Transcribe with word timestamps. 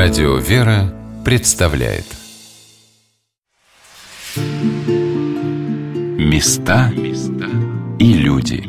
Радио 0.00 0.36
«Вера» 0.36 0.94
представляет. 1.24 2.04
Места 6.16 6.92
и 7.98 8.12
люди. 8.12 8.62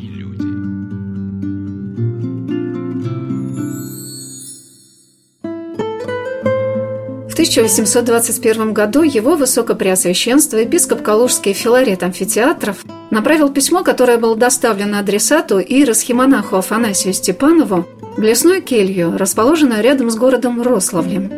В 7.29 7.33
1821 7.33 8.73
году 8.73 9.03
его 9.03 9.35
высокопреосвященство 9.35 10.57
епископ 10.57 11.03
Калужский 11.03 11.53
Филарет 11.53 12.01
Амфитеатров 12.01 12.83
направил 13.11 13.53
письмо, 13.53 13.83
которое 13.83 14.17
было 14.17 14.35
доставлено 14.35 14.97
адресату 14.97 15.59
и 15.59 15.85
расхимонаху 15.85 16.55
Афанасию 16.55 17.13
Степанову 17.13 17.87
в 18.19 18.21
лесную 18.21 18.61
келью, 18.61 19.17
расположенную 19.17 19.81
рядом 19.81 20.11
с 20.11 20.17
городом 20.17 20.61
Рославлем. 20.61 21.31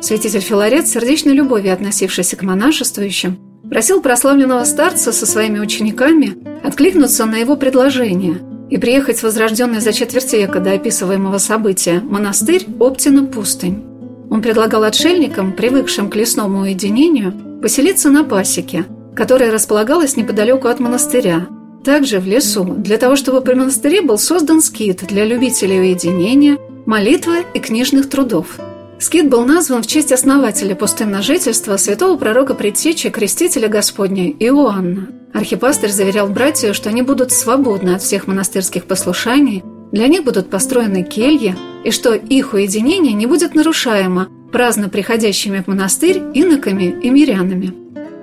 Святитель 0.00 0.40
Филарет, 0.40 0.88
сердечной 0.88 1.32
любовью 1.32 1.72
относившийся 1.72 2.34
к 2.36 2.42
монашествующим, 2.42 3.38
просил 3.70 4.02
прославленного 4.02 4.64
старца 4.64 5.12
со 5.12 5.26
своими 5.26 5.60
учениками 5.60 6.36
откликнуться 6.66 7.24
на 7.24 7.36
его 7.36 7.54
предложение 7.54 8.40
и 8.68 8.78
приехать 8.78 9.16
с 9.16 9.22
возрожденной 9.22 9.78
за 9.78 9.92
четверть 9.92 10.32
века 10.32 10.58
до 10.58 10.72
описываемого 10.72 11.38
события 11.38 12.00
монастырь 12.00 12.66
Оптина-Пустынь. 12.80 13.84
Он 14.28 14.42
предлагал 14.42 14.82
отшельникам, 14.82 15.52
привыкшим 15.52 16.10
к 16.10 16.16
лесному 16.16 16.62
уединению, 16.62 17.60
поселиться 17.62 18.10
на 18.10 18.24
пасеке, 18.24 18.86
которая 19.14 19.52
располагалась 19.52 20.16
неподалеку 20.16 20.66
от 20.66 20.80
монастыря, 20.80 21.46
также 21.84 22.18
в 22.18 22.26
лесу, 22.26 22.64
для 22.64 22.98
того, 22.98 23.14
чтобы 23.14 23.40
при 23.40 23.54
монастыре 23.54 24.02
был 24.02 24.18
создан 24.18 24.60
скит 24.60 25.06
для 25.06 25.24
любителей 25.24 25.80
уединения, 25.80 26.58
молитвы 26.86 27.44
и 27.54 27.60
книжных 27.60 28.08
трудов. 28.08 28.58
Скит 28.98 29.28
был 29.28 29.44
назван 29.44 29.82
в 29.82 29.86
честь 29.86 30.12
основателя 30.12 30.74
пустынного 30.74 31.22
жительства 31.22 31.76
святого 31.76 32.16
пророка 32.16 32.54
предтечи 32.54 33.10
крестителя 33.10 33.68
Господня 33.68 34.30
Иоанна. 34.30 35.08
Архипастырь 35.32 35.90
заверял 35.90 36.28
братью, 36.28 36.74
что 36.74 36.88
они 36.88 37.02
будут 37.02 37.30
свободны 37.32 37.90
от 37.90 38.02
всех 38.02 38.26
монастырских 38.26 38.84
послушаний, 38.84 39.62
для 39.92 40.08
них 40.08 40.24
будут 40.24 40.48
построены 40.48 41.02
кельи, 41.02 41.54
и 41.84 41.90
что 41.90 42.14
их 42.14 42.54
уединение 42.54 43.12
не 43.12 43.26
будет 43.26 43.54
нарушаемо 43.54 44.28
праздно 44.50 44.88
приходящими 44.88 45.62
в 45.62 45.66
монастырь 45.66 46.22
иноками 46.32 46.96
и 47.02 47.10
мирянами. 47.10 47.74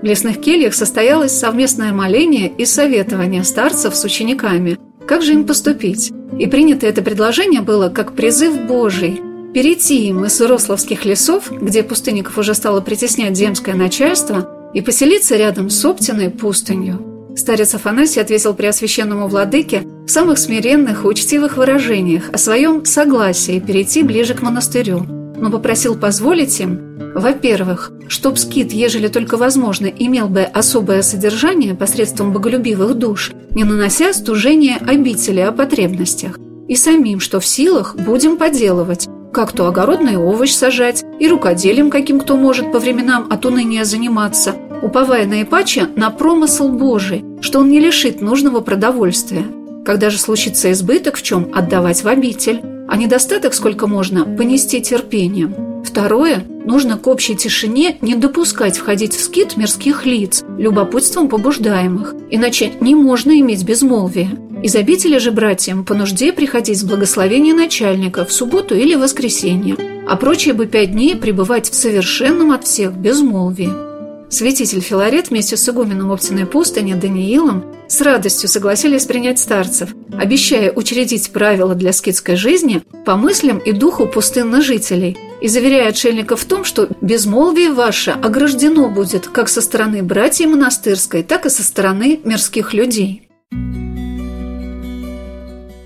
В 0.02 0.04
лесных 0.04 0.42
кельях 0.42 0.74
состоялось 0.74 1.38
совместное 1.38 1.94
моление 1.94 2.52
и 2.58 2.66
советование 2.66 3.44
старцев 3.44 3.96
с 3.96 4.04
учениками, 4.04 4.78
как 5.08 5.22
же 5.22 5.34
им 5.34 5.46
поступить. 5.46 6.12
И 6.40 6.48
принято 6.48 6.88
это 6.88 7.02
предложение 7.02 7.62
было 7.62 7.90
как 7.90 8.14
призыв 8.14 8.62
Божий– 8.62 9.22
перейти 9.54 10.08
им 10.08 10.26
из 10.26 10.40
Рославских 10.40 11.06
лесов, 11.06 11.52
где 11.52 11.84
пустынников 11.84 12.38
уже 12.38 12.54
стало 12.54 12.82
притеснять 12.82 13.36
земское 13.38 13.76
начальство, 13.76 14.72
и 14.74 14.82
поселиться 14.82 15.36
рядом 15.36 15.70
с 15.70 15.84
Оптиной 15.84 16.30
пустынью. 16.30 17.34
Старец 17.36 17.74
Афанасий 17.76 18.22
ответил 18.22 18.54
Преосвященному 18.54 19.28
Владыке 19.28 19.84
в 20.06 20.10
самых 20.10 20.38
смиренных 20.38 21.04
и 21.04 21.08
учтивых 21.08 21.58
выражениях 21.58 22.30
о 22.32 22.38
своем 22.38 22.86
согласии 22.86 23.60
перейти 23.60 24.04
ближе 24.04 24.34
к 24.34 24.42
монастырю, 24.42 25.06
но 25.42 25.50
попросил 25.50 25.96
позволить 25.96 26.60
им 26.62 26.92
во-первых, 27.14 27.92
чтоб 28.08 28.38
скит, 28.38 28.72
ежели 28.72 29.08
только 29.08 29.36
возможно, 29.38 29.88
имел 29.88 30.28
бы 30.28 30.42
особое 30.42 31.02
содержание 31.02 31.76
посредством 31.76 32.32
боголюбивых 32.32 32.94
душ, 32.96 33.32
не 33.52 33.64
нанося 33.64 34.14
стужения 34.14 34.78
обители 34.78 35.42
о 35.42 35.52
потребностях. 35.52 36.40
И 36.68 36.76
самим, 36.76 37.20
что 37.20 37.40
в 37.40 37.46
силах, 37.46 37.96
будем 37.96 38.38
поделывать, 38.38 39.10
как 39.34 39.52
то 39.52 39.68
огородный 39.68 40.16
овощ 40.16 40.52
сажать, 40.52 41.04
и 41.20 41.28
рукоделием 41.28 41.90
каким 41.90 42.20
кто 42.20 42.38
может 42.38 42.72
по 42.72 42.80
временам 42.80 43.28
от 43.30 43.46
уныния 43.46 43.84
заниматься, 43.84 44.56
уповая 44.82 45.26
наипаче 45.26 45.88
на 45.96 46.12
промысл 46.12 46.70
Божий, 46.70 47.26
что 47.42 47.60
он 47.60 47.70
не 47.70 47.80
лишит 47.80 48.22
нужного 48.22 48.62
продовольствия. 48.62 49.44
Когда 49.84 50.10
же 50.10 50.18
случится 50.18 50.72
избыток 50.72 51.18
в 51.18 51.24
чем, 51.24 51.50
отдавать 51.54 52.04
в 52.04 52.08
обитель, 52.08 52.62
а 52.92 52.98
недостаток 52.98 53.56
сколько 53.56 53.88
можно 53.88 54.26
понести 54.26 54.82
терпением– 54.82 55.56
Второе, 55.84 56.46
нужно 56.66 56.98
к 56.98 57.06
общей 57.08 57.36
тишине 57.36 57.98
не 58.00 58.16
допускать 58.16 58.78
входить 58.78 59.14
в 59.14 59.20
скит 59.20 59.58
мирских 59.58 60.06
лиц, 60.06 60.44
любопытством 60.58 61.28
побуждаемых, 61.28 62.16
иначе 62.30 62.72
не 62.80 62.96
можно 62.96 63.38
иметь 63.40 63.66
безмолвие. 63.66 64.30
Из 64.64 64.74
обители 64.76 65.18
же 65.18 65.32
братьям 65.32 65.84
по 65.84 65.94
нужде 65.96 66.32
приходить 66.32 66.80
с 66.80 66.84
благословения 66.84 67.54
начальника 67.54 68.24
в 68.26 68.32
субботу 68.32 68.74
или 68.76 68.96
воскресенье, 68.96 69.76
а 70.08 70.16
прочие 70.16 70.54
бы 70.54 70.66
пять 70.66 70.92
дней 70.92 71.18
пребывать 71.18 71.70
в 71.70 71.76
совершенном 71.76 72.52
от 72.52 72.66
всех 72.66 72.94
безмолвии. 72.94 73.91
Святитель 74.32 74.80
Филарет 74.80 75.30
вместе 75.30 75.58
с 75.58 75.68
игуменом 75.68 76.10
Оптиной 76.10 76.46
пустыни 76.46 76.94
Даниилом 76.94 77.66
с 77.90 78.00
радостью 78.00 78.48
согласились 78.48 79.06
принять 79.06 79.40
старцев, 79.40 79.94
обещая 80.18 80.72
учредить 80.72 81.32
правила 81.34 81.76
для 81.76 81.92
скитской 81.92 82.38
жизни 82.38 82.82
по 83.06 83.18
мыслям 83.18 83.58
и 83.58 83.74
духу 83.74 84.08
пустынных 84.08 84.64
жителей 84.64 85.18
и 85.42 85.50
заверяя 85.50 85.90
отшельников 85.90 86.40
в 86.40 86.46
том, 86.46 86.64
что 86.64 86.88
безмолвие 87.02 87.74
ваше 87.74 88.12
ограждено 88.12 88.88
будет 88.88 89.28
как 89.28 89.50
со 89.50 89.60
стороны 89.60 90.02
братьев 90.02 90.50
монастырской, 90.50 91.24
так 91.24 91.46
и 91.46 91.50
со 91.50 91.62
стороны 91.62 92.22
мирских 92.24 92.74
людей. 92.74 93.28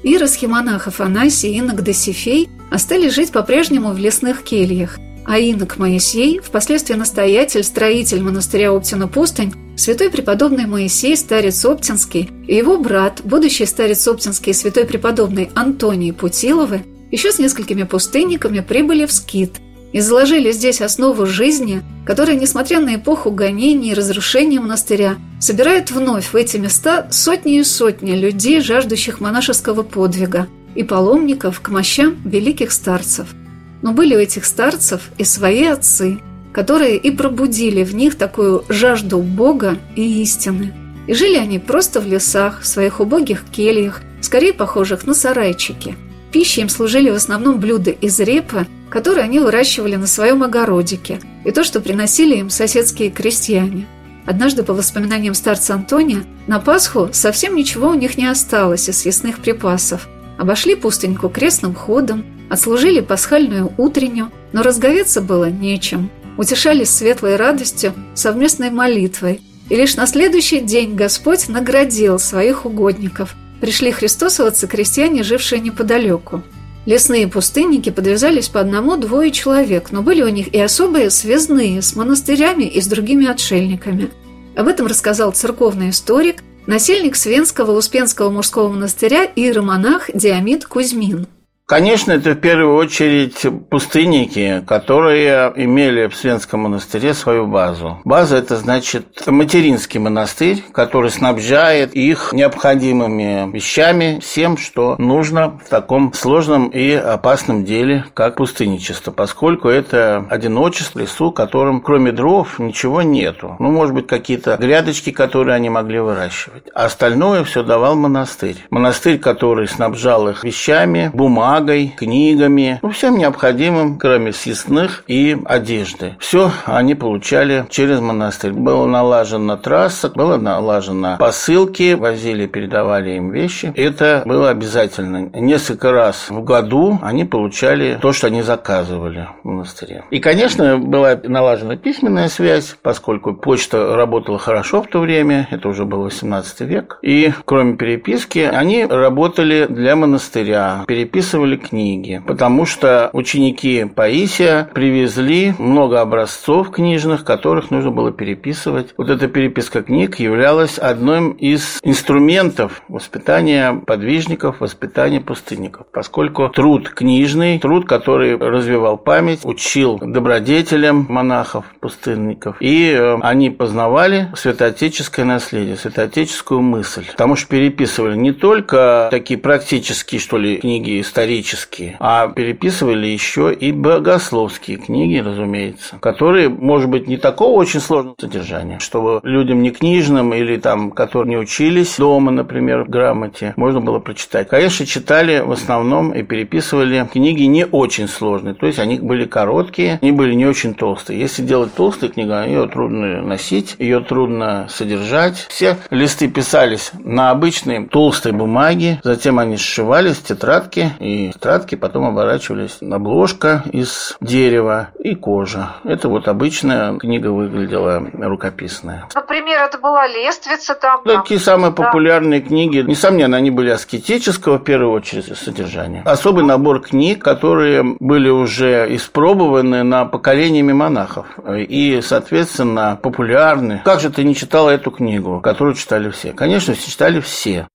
Иросхимонах 0.03 0.87
Афанасий 0.87 1.49
и 1.49 1.57
инок 1.57 1.83
Досифей 1.83 2.47
остались 2.69 3.15
жить 3.15 3.31
по-прежнему 3.31 3.91
в 3.91 3.97
лесных 3.97 4.43
кельях, 4.43 4.99
а 5.25 5.39
инок 5.39 5.77
Моисей, 5.77 6.39
впоследствии 6.39 6.93
настоятель, 6.93 7.63
строитель 7.63 8.21
монастыря 8.21 8.71
Оптина 8.71 9.07
Пустынь, 9.07 9.53
святой 9.75 10.09
преподобный 10.09 10.67
Моисей, 10.67 11.17
старец 11.17 11.65
Оптинский, 11.65 12.29
и 12.47 12.55
его 12.55 12.77
брат, 12.77 13.21
будущий 13.23 13.65
старец 13.65 14.07
Оптинский, 14.07 14.53
святой 14.53 14.85
преподобный 14.85 15.49
Антоний 15.55 16.13
Путиловы, 16.13 16.83
еще 17.11 17.31
с 17.31 17.39
несколькими 17.39 17.83
пустынниками 17.83 18.59
прибыли 18.59 19.05
в 19.05 19.11
Скит 19.11 19.55
и 19.93 20.01
заложили 20.01 20.51
здесь 20.51 20.81
основу 20.81 21.25
жизни, 21.25 21.81
которая, 22.05 22.35
несмотря 22.35 22.79
на 22.79 22.95
эпоху 22.95 23.31
гонений 23.31 23.91
и 23.91 23.93
разрушения 23.93 24.59
монастыря, 24.59 25.15
собирает 25.39 25.91
вновь 25.91 26.33
в 26.33 26.35
эти 26.35 26.57
места 26.57 27.07
сотни 27.11 27.59
и 27.59 27.63
сотни 27.63 28.11
людей, 28.11 28.61
жаждущих 28.61 29.21
монашеского 29.21 29.83
подвига, 29.83 30.47
и 30.75 30.83
паломников 30.83 31.61
к 31.61 31.69
мощам 31.69 32.17
великих 32.25 32.73
старцев– 32.73 33.27
но 33.81 33.91
были 33.91 34.15
у 34.15 34.19
этих 34.19 34.45
старцев 34.45 35.01
и 35.17 35.23
свои 35.23 35.65
отцы, 35.65 36.19
которые 36.53 36.97
и 36.97 37.11
пробудили 37.11 37.83
в 37.83 37.93
них 37.93 38.15
такую 38.15 38.63
жажду 38.69 39.19
Бога 39.19 39.77
и 39.95 40.21
истины. 40.21 40.73
И 41.07 41.13
жили 41.13 41.35
они 41.35 41.59
просто 41.59 41.99
в 41.99 42.07
лесах, 42.07 42.61
в 42.61 42.65
своих 42.65 42.99
убогих 42.99 43.43
кельях, 43.51 44.01
скорее 44.21 44.53
похожих 44.53 45.05
на 45.05 45.13
сарайчики. 45.13 45.95
Пищей 46.31 46.61
им 46.61 46.69
служили 46.69 47.09
в 47.09 47.15
основном 47.15 47.59
блюда 47.59 47.91
из 47.91 48.19
репы, 48.19 48.67
которые 48.89 49.25
они 49.25 49.39
выращивали 49.39 49.95
на 49.95 50.07
своем 50.07 50.43
огородике, 50.43 51.19
и 51.43 51.51
то, 51.51 51.63
что 51.63 51.81
приносили 51.81 52.37
им 52.37 52.49
соседские 52.49 53.11
крестьяне. 53.11 53.87
Однажды, 54.25 54.63
по 54.63 54.73
воспоминаниям 54.73 55.33
старца 55.33 55.75
Антония, 55.75 56.23
на 56.47 56.59
Пасху 56.59 57.09
совсем 57.11 57.55
ничего 57.55 57.89
у 57.89 57.93
них 57.93 58.17
не 58.17 58.25
осталось 58.25 58.89
из 58.89 58.99
съестных 58.99 59.39
припасов. 59.39 60.07
Обошли 60.37 60.75
пустыньку 60.75 61.29
крестным 61.29 61.75
ходом, 61.75 62.25
Отслужили 62.49 63.01
пасхальную 63.01 63.73
утреннюю, 63.77 64.31
но 64.53 64.61
разговеться 64.61 65.21
было 65.21 65.49
нечем. 65.49 66.09
Утешались 66.37 66.89
светлой 66.89 67.37
радостью, 67.37 67.93
совместной 68.13 68.69
молитвой. 68.69 69.41
И 69.69 69.75
лишь 69.75 69.95
на 69.95 70.05
следующий 70.05 70.59
день 70.59 70.95
Господь 70.95 71.49
наградил 71.49 72.19
своих 72.19 72.65
угодников. 72.65 73.35
Пришли 73.61 73.91
христосовцы 73.91 74.67
крестьяне, 74.67 75.23
жившие 75.23 75.59
неподалеку. 75.59 76.43
Лесные 76.85 77.27
пустынники 77.27 77.89
подвязались 77.89 78.47
по 78.47 78.59
одному-двое 78.59 79.31
человек, 79.31 79.91
но 79.91 80.03
были 80.03 80.21
у 80.21 80.29
них 80.29 80.53
и 80.53 80.59
особые 80.59 81.09
связные 81.09 81.81
с 81.81 81.95
монастырями 81.95 82.65
и 82.65 82.79
с 82.79 82.85
другими 82.85 83.27
отшельниками. 83.27 84.11
Об 84.55 84.67
этом 84.67 84.85
рассказал 84.85 85.31
церковный 85.31 85.89
историк, 85.89 86.43
насельник 86.67 87.15
Свенского 87.15 87.71
Успенского 87.71 88.29
мужского 88.29 88.69
монастыря 88.69 89.25
и 89.25 89.41
иеромонах 89.41 90.11
Диамид 90.13 90.65
Кузьмин. 90.65 91.27
Конечно, 91.67 92.11
это 92.11 92.33
в 92.33 92.35
первую 92.35 92.75
очередь 92.75 93.43
пустынники, 93.71 94.63
которые 94.67 95.51
имели 95.55 96.05
в 96.05 96.15
Свенском 96.15 96.59
монастыре 96.59 97.15
свою 97.15 97.47
базу. 97.47 98.01
База– 98.05 98.35
это 98.37 98.55
значит 98.57 99.25
материнский 99.25 99.99
монастырь, 99.99 100.63
который 100.71 101.09
снабжает 101.09 101.95
их 101.95 102.33
необходимыми 102.33 103.51
вещами, 103.51 104.19
всем, 104.21 104.57
что 104.59 104.95
нужно 104.99 105.57
в 105.65 105.67
таком 105.67 106.13
сложном 106.13 106.67
и 106.67 106.91
опасном 106.91 107.65
деле, 107.65 108.05
как 108.13 108.35
пустынничество, 108.35 109.09
поскольку 109.09 109.67
это 109.67 110.23
одиночество 110.29 110.99
лесу, 110.99 111.31
которым 111.31 111.81
кроме 111.81 112.11
дров 112.11 112.59
ничего 112.59 113.01
нету. 113.01 113.55
Ну, 113.57 113.71
может 113.71 113.95
быть, 113.95 114.05
какие-то 114.05 114.55
грядочки, 114.57 115.09
которые 115.09 115.55
они 115.55 115.71
могли 115.71 115.97
выращивать. 115.97 116.65
А 116.75 116.85
остальное 116.85 117.43
все 117.43 117.63
давал 117.63 117.95
монастырь. 117.95 118.57
Монастырь, 118.69 119.17
который 119.17 119.67
снабжал 119.67 120.29
их 120.29 120.43
вещами, 120.43 121.09
бумагой, 121.11 121.54
бумагой, 121.55 121.93
книгами, 121.95 122.81
всем 122.91 123.17
необходимым, 123.17 123.97
кроме 123.97 124.33
съестных 124.33 125.03
и 125.07 125.37
одежды. 125.45 126.15
Все 126.19 126.51
они 126.65 126.95
получали 126.95 127.65
через 127.69 127.99
монастырь. 127.99 128.51
Было 128.51 128.85
налажено 128.85 129.55
трасса, 129.55 130.09
было 130.09 130.37
налажено 130.37 131.15
посылки, 131.17 131.93
возили, 131.93 132.45
передавали 132.45 133.11
им 133.11 133.31
вещи. 133.31 133.71
Это 133.75 134.23
было 134.25 134.49
обязательно. 134.49 135.29
Несколько 135.33 135.91
раз 135.91 136.29
в 136.29 136.43
году 136.43 136.99
они 137.01 137.23
получали 137.23 137.97
то, 138.01 138.11
что 138.11 138.27
они 138.27 138.41
заказывали 138.41 139.29
в 139.43 139.47
монастыре. 139.47 140.03
И, 140.11 140.19
конечно, 140.19 140.77
была 140.77 141.17
налажена 141.23 141.77
письменная 141.77 142.27
связь, 142.27 142.75
поскольку 142.81 143.33
почта 143.33 143.95
работала 143.95 144.39
хорошо 144.39 144.81
в 144.81 144.87
то 144.87 144.99
время, 144.99 145.47
это 145.51 145.69
уже 145.69 145.85
был 145.85 146.03
18 146.03 146.61
век. 146.61 146.99
И, 147.01 147.31
кроме 147.45 147.77
переписки, 147.77 148.39
они 148.39 148.85
работали 148.85 149.67
для 149.69 149.95
монастыря, 149.95 150.83
переписывали 150.87 151.44
книги, 151.53 152.23
потому 152.25 152.65
что 152.65 153.11
ученики 153.13 153.85
Паисия 153.85 154.67
привезли 154.73 155.53
много 155.59 156.01
образцов 156.01 156.71
книжных, 156.71 157.23
которых 157.23 157.69
нужно 157.69 157.91
было 157.91 158.11
переписывать. 158.11 158.95
Вот 158.97 159.11
эта 159.11 159.27
переписка 159.27 159.83
книг 159.83 160.17
являлась 160.17 160.79
одним 160.79 161.31
из 161.33 161.79
инструментов 161.83 162.81
воспитания 162.87 163.73
подвижников, 163.85 164.61
воспитания 164.61 165.21
пустынников, 165.21 165.85
поскольку 165.91 166.49
труд 166.49 166.89
книжный, 166.89 167.59
труд, 167.59 167.87
который 167.87 168.37
развивал 168.37 168.97
память, 168.97 169.41
учил 169.43 169.99
добродетелям 169.99 171.05
монахов, 171.09 171.65
пустынников, 171.79 172.57
и 172.59 172.89
э, 172.91 173.17
они 173.21 173.49
познавали 173.49 174.31
святоотеческое 174.35 175.25
наследие, 175.25 175.75
святоотеческую 175.75 176.61
мысль, 176.61 177.05
потому 177.11 177.35
что 177.35 177.49
переписывали 177.49 178.15
не 178.15 178.31
только 178.31 179.09
такие 179.11 179.39
практические, 179.39 180.19
что 180.19 180.37
ли, 180.37 180.57
книги 180.57 181.01
исторические, 181.35 181.97
а 181.99 182.27
переписывали 182.27 183.07
еще 183.07 183.53
и 183.53 183.71
богословские 183.71 184.77
книги, 184.77 185.17
разумеется, 185.17 185.97
которые, 185.99 186.49
может 186.49 186.89
быть, 186.89 187.07
не 187.07 187.17
такого 187.17 187.59
очень 187.59 187.79
сложного 187.79 188.15
содержания, 188.19 188.79
чтобы 188.79 189.19
людям 189.23 189.61
не 189.61 189.71
книжным 189.71 190.33
или 190.33 190.57
там, 190.57 190.91
которые 190.91 191.31
не 191.31 191.37
учились 191.37 191.97
дома, 191.97 192.31
например, 192.31 192.83
в 192.83 192.89
грамоте, 192.89 193.53
можно 193.57 193.81
было 193.81 193.99
прочитать. 193.99 194.47
Конечно, 194.47 194.85
читали 194.85 195.41
в 195.45 195.51
основном 195.51 196.11
и 196.11 196.23
переписывали 196.23 197.07
книги 197.11 197.43
не 197.43 197.65
очень 197.65 198.07
сложные, 198.07 198.55
то 198.55 198.65
есть 198.65 198.79
они 198.79 198.99
были 198.99 199.25
короткие, 199.25 199.99
они 200.01 200.11
были 200.11 200.33
не 200.33 200.45
очень 200.45 200.73
толстые. 200.73 201.19
Если 201.19 201.41
делать 201.41 201.73
толстую 201.73 202.11
книгу, 202.11 202.33
ее 202.33 202.67
трудно 202.67 203.21
носить, 203.21 203.75
ее 203.79 203.99
трудно 203.99 204.67
содержать. 204.69 205.45
Все 205.49 205.77
листы 205.89 206.27
писались 206.27 206.91
на 207.03 207.31
обычной 207.31 207.85
толстой 207.87 208.31
бумаге, 208.31 208.99
затем 209.03 209.39
они 209.39 209.57
сшивались 209.57 210.17
в 210.17 210.23
тетрадки, 210.23 210.91
и 210.99 211.24
тетрадки 211.33 211.75
потом 211.75 212.05
оборачивались 212.05 212.77
обложка 212.81 213.63
из 213.71 214.17
дерева 214.21 214.89
и 214.99 215.15
кожа. 215.15 215.75
Это 215.83 216.09
вот 216.09 216.27
обычная 216.27 216.97
книга 216.97 217.27
выглядела 217.27 218.03
рукописная. 218.13 219.07
Например, 219.13 219.61
это 219.63 219.77
была 219.77 220.07
лествица 220.07 220.75
там. 220.75 221.03
Такие 221.03 221.39
там. 221.39 221.45
самые 221.45 221.71
да. 221.71 221.83
популярные 221.83 222.41
книги, 222.41 222.79
несомненно, 222.79 223.37
они 223.37 223.51
были 223.51 223.69
аскетического 223.69 224.57
в 224.57 224.63
первую 224.63 224.91
очередь 224.91 225.37
содержания. 225.37 226.01
Особый 226.05 226.43
набор 226.43 226.81
книг, 226.81 227.23
которые 227.23 227.83
были 227.99 228.29
уже 228.29 228.87
испробованы 228.95 229.83
на 229.83 230.05
поколениями 230.05 230.73
монахов 230.73 231.27
и, 231.47 232.01
соответственно, 232.01 232.99
популярны. 233.01 233.81
Как 233.83 233.99
же 233.99 234.09
ты 234.09 234.23
не 234.23 234.35
читала 234.35 234.69
эту 234.69 234.91
книгу, 234.91 235.41
которую 235.41 235.75
читали 235.75 236.09
все? 236.09 236.33
Конечно, 236.33 236.75
читали 236.75 237.19
все. 237.19 237.67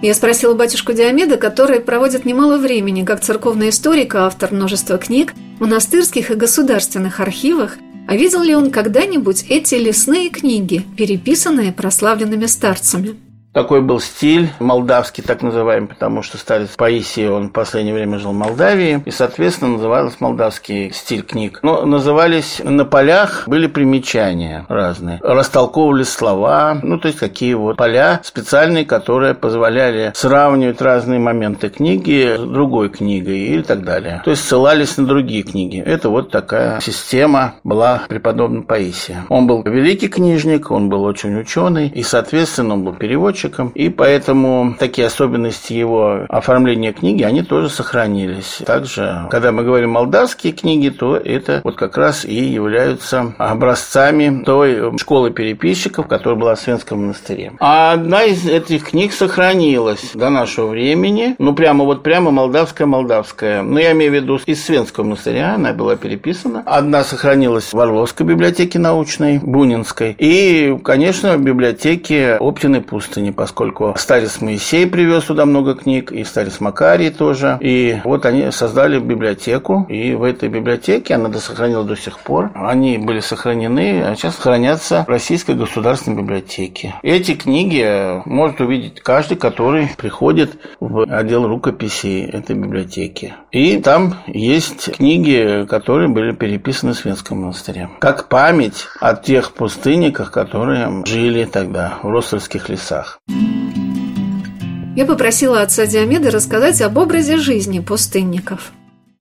Я 0.00 0.14
спросила 0.14 0.54
батюшку 0.54 0.92
Диомеда, 0.92 1.36
который 1.38 1.80
проводит 1.80 2.24
немало 2.24 2.56
времени 2.58 3.04
как 3.04 3.20
церковный 3.20 3.70
историк, 3.70 4.14
автор 4.14 4.52
множества 4.52 4.96
книг, 4.96 5.34
монастырских 5.58 6.30
и 6.30 6.34
государственных 6.34 7.18
архивах, 7.18 7.78
а 8.06 8.16
видел 8.16 8.42
ли 8.42 8.54
он 8.54 8.70
когда-нибудь 8.70 9.46
эти 9.48 9.74
лесные 9.74 10.30
книги, 10.30 10.84
переписанные 10.96 11.72
прославленными 11.72 12.46
старцами? 12.46 13.16
Такой 13.52 13.80
был 13.80 13.98
стиль 13.98 14.50
молдавский, 14.60 15.24
так 15.24 15.42
называемый, 15.42 15.88
потому 15.88 16.22
что 16.22 16.38
старец 16.38 16.70
Паисий, 16.76 17.28
он 17.28 17.48
в 17.48 17.52
последнее 17.52 17.94
время 17.94 18.18
жил 18.18 18.32
в 18.32 18.34
Молдавии, 18.34 19.02
и, 19.04 19.10
соответственно, 19.10 19.72
назывался 19.72 20.16
молдавский 20.20 20.92
стиль 20.92 21.22
книг. 21.22 21.60
Но 21.62 21.84
назывались 21.86 22.60
на 22.62 22.84
полях, 22.84 23.44
были 23.46 23.66
примечания 23.66 24.66
разные. 24.68 25.18
Растолковывали 25.22 26.02
слова, 26.02 26.78
ну, 26.82 26.98
то 26.98 27.08
есть 27.08 27.18
какие 27.18 27.54
вот 27.54 27.78
поля 27.78 28.20
специальные, 28.22 28.84
которые 28.84 29.34
позволяли 29.34 30.12
сравнивать 30.14 30.82
разные 30.82 31.18
моменты 31.18 31.70
книги 31.70 32.36
с 32.38 32.40
другой 32.40 32.90
книгой 32.90 33.38
и 33.38 33.62
так 33.62 33.82
далее. 33.82 34.20
То 34.24 34.30
есть 34.30 34.44
ссылались 34.44 34.96
на 34.98 35.06
другие 35.06 35.42
книги. 35.42 35.82
Это 35.84 36.10
вот 36.10 36.30
такая 36.30 36.80
система 36.80 37.54
была 37.64 38.02
преподобного 38.08 38.62
Паисия. 38.62 39.24
Он 39.30 39.46
был 39.46 39.62
великий 39.62 40.08
книжник, 40.08 40.70
он 40.70 40.90
был 40.90 41.02
очень 41.04 41.38
ученый, 41.40 41.88
и, 41.88 42.02
соответственно, 42.02 42.74
он 42.74 42.84
был 42.84 42.92
переводчик, 42.92 43.37
переводчиком, 43.38 43.68
и 43.74 43.88
поэтому 43.88 44.74
такие 44.78 45.06
особенности 45.06 45.72
его 45.72 46.26
оформления 46.28 46.92
книги, 46.92 47.22
они 47.22 47.42
тоже 47.42 47.68
сохранились. 47.68 48.60
Также, 48.64 49.26
когда 49.30 49.52
мы 49.52 49.62
говорим 49.62 49.90
молдавские 49.90 50.52
книги, 50.52 50.88
то 50.88 51.16
это 51.16 51.60
вот 51.64 51.76
как 51.76 51.96
раз 51.96 52.24
и 52.24 52.34
являются 52.34 53.34
образцами 53.38 54.42
той 54.44 54.96
школы 54.98 55.30
переписчиков, 55.30 56.06
которая 56.06 56.38
была 56.38 56.54
в 56.54 56.60
Свенском 56.60 57.00
монастыре. 57.00 57.52
А 57.60 57.92
одна 57.92 58.24
из 58.24 58.46
этих 58.46 58.90
книг 58.90 59.12
сохранилась 59.12 60.12
до 60.14 60.30
нашего 60.30 60.68
времени, 60.68 61.34
ну 61.38 61.54
прямо 61.54 61.84
вот 61.84 62.02
прямо 62.02 62.30
молдавская-молдавская. 62.30 63.62
Ну, 63.62 63.78
я 63.78 63.92
имею 63.92 64.10
в 64.10 64.14
виду 64.14 64.40
из 64.46 64.64
Свенского 64.64 65.04
монастыря, 65.04 65.54
она 65.54 65.72
была 65.72 65.96
переписана. 65.96 66.62
Одна 66.66 67.04
сохранилась 67.04 67.72
в 67.72 67.78
Орловской 67.78 68.26
библиотеке 68.26 68.78
научной, 68.78 69.38
Бунинской, 69.38 70.14
и, 70.18 70.76
конечно, 70.82 71.36
в 71.36 71.42
библиотеке 71.42 72.36
Оптиной 72.38 72.80
пустыни 72.80 73.27
поскольку 73.30 73.94
старец 73.96 74.40
Моисей 74.40 74.86
привез 74.86 75.24
сюда 75.24 75.46
много 75.46 75.74
книг, 75.74 76.12
и 76.12 76.24
старец 76.24 76.60
Макарий 76.60 77.10
тоже. 77.10 77.58
И 77.60 78.00
вот 78.04 78.26
они 78.26 78.50
создали 78.50 78.98
библиотеку, 78.98 79.86
и 79.88 80.14
в 80.14 80.22
этой 80.22 80.48
библиотеке, 80.48 81.14
она 81.14 81.32
сохранилась 81.32 81.86
до 81.86 81.96
сих 81.96 82.18
пор, 82.18 82.50
они 82.54 82.98
были 82.98 83.20
сохранены, 83.20 84.02
а 84.02 84.14
сейчас 84.16 84.36
хранятся 84.36 85.04
в 85.06 85.10
Российской 85.10 85.54
государственной 85.54 86.18
библиотеке. 86.18 86.94
Эти 87.02 87.34
книги 87.34 88.22
может 88.26 88.60
увидеть 88.60 89.00
каждый, 89.00 89.36
который 89.36 89.90
приходит 89.96 90.58
в 90.80 91.02
отдел 91.08 91.46
рукописей 91.46 92.24
этой 92.24 92.56
библиотеки. 92.56 93.34
И 93.50 93.78
там 93.78 94.14
есть 94.26 94.96
книги, 94.96 95.66
которые 95.68 96.08
были 96.08 96.32
переписаны 96.32 96.92
в 96.92 96.96
Свенском 96.96 97.42
монастыре. 97.42 97.90
Как 97.98 98.28
память 98.28 98.86
о 99.00 99.14
тех 99.14 99.52
пустынниках, 99.52 100.30
которые 100.30 101.04
жили 101.06 101.44
тогда 101.44 101.98
в 102.02 102.08
Ростовских 102.10 102.68
лесах. 102.68 103.17
Я 103.28 105.06
попросила 105.06 105.62
отца 105.62 105.86
Диомеда 105.86 106.30
рассказать 106.30 106.80
об 106.82 106.98
образе 106.98 107.36
жизни 107.36 107.78
пустынников. 107.78 108.72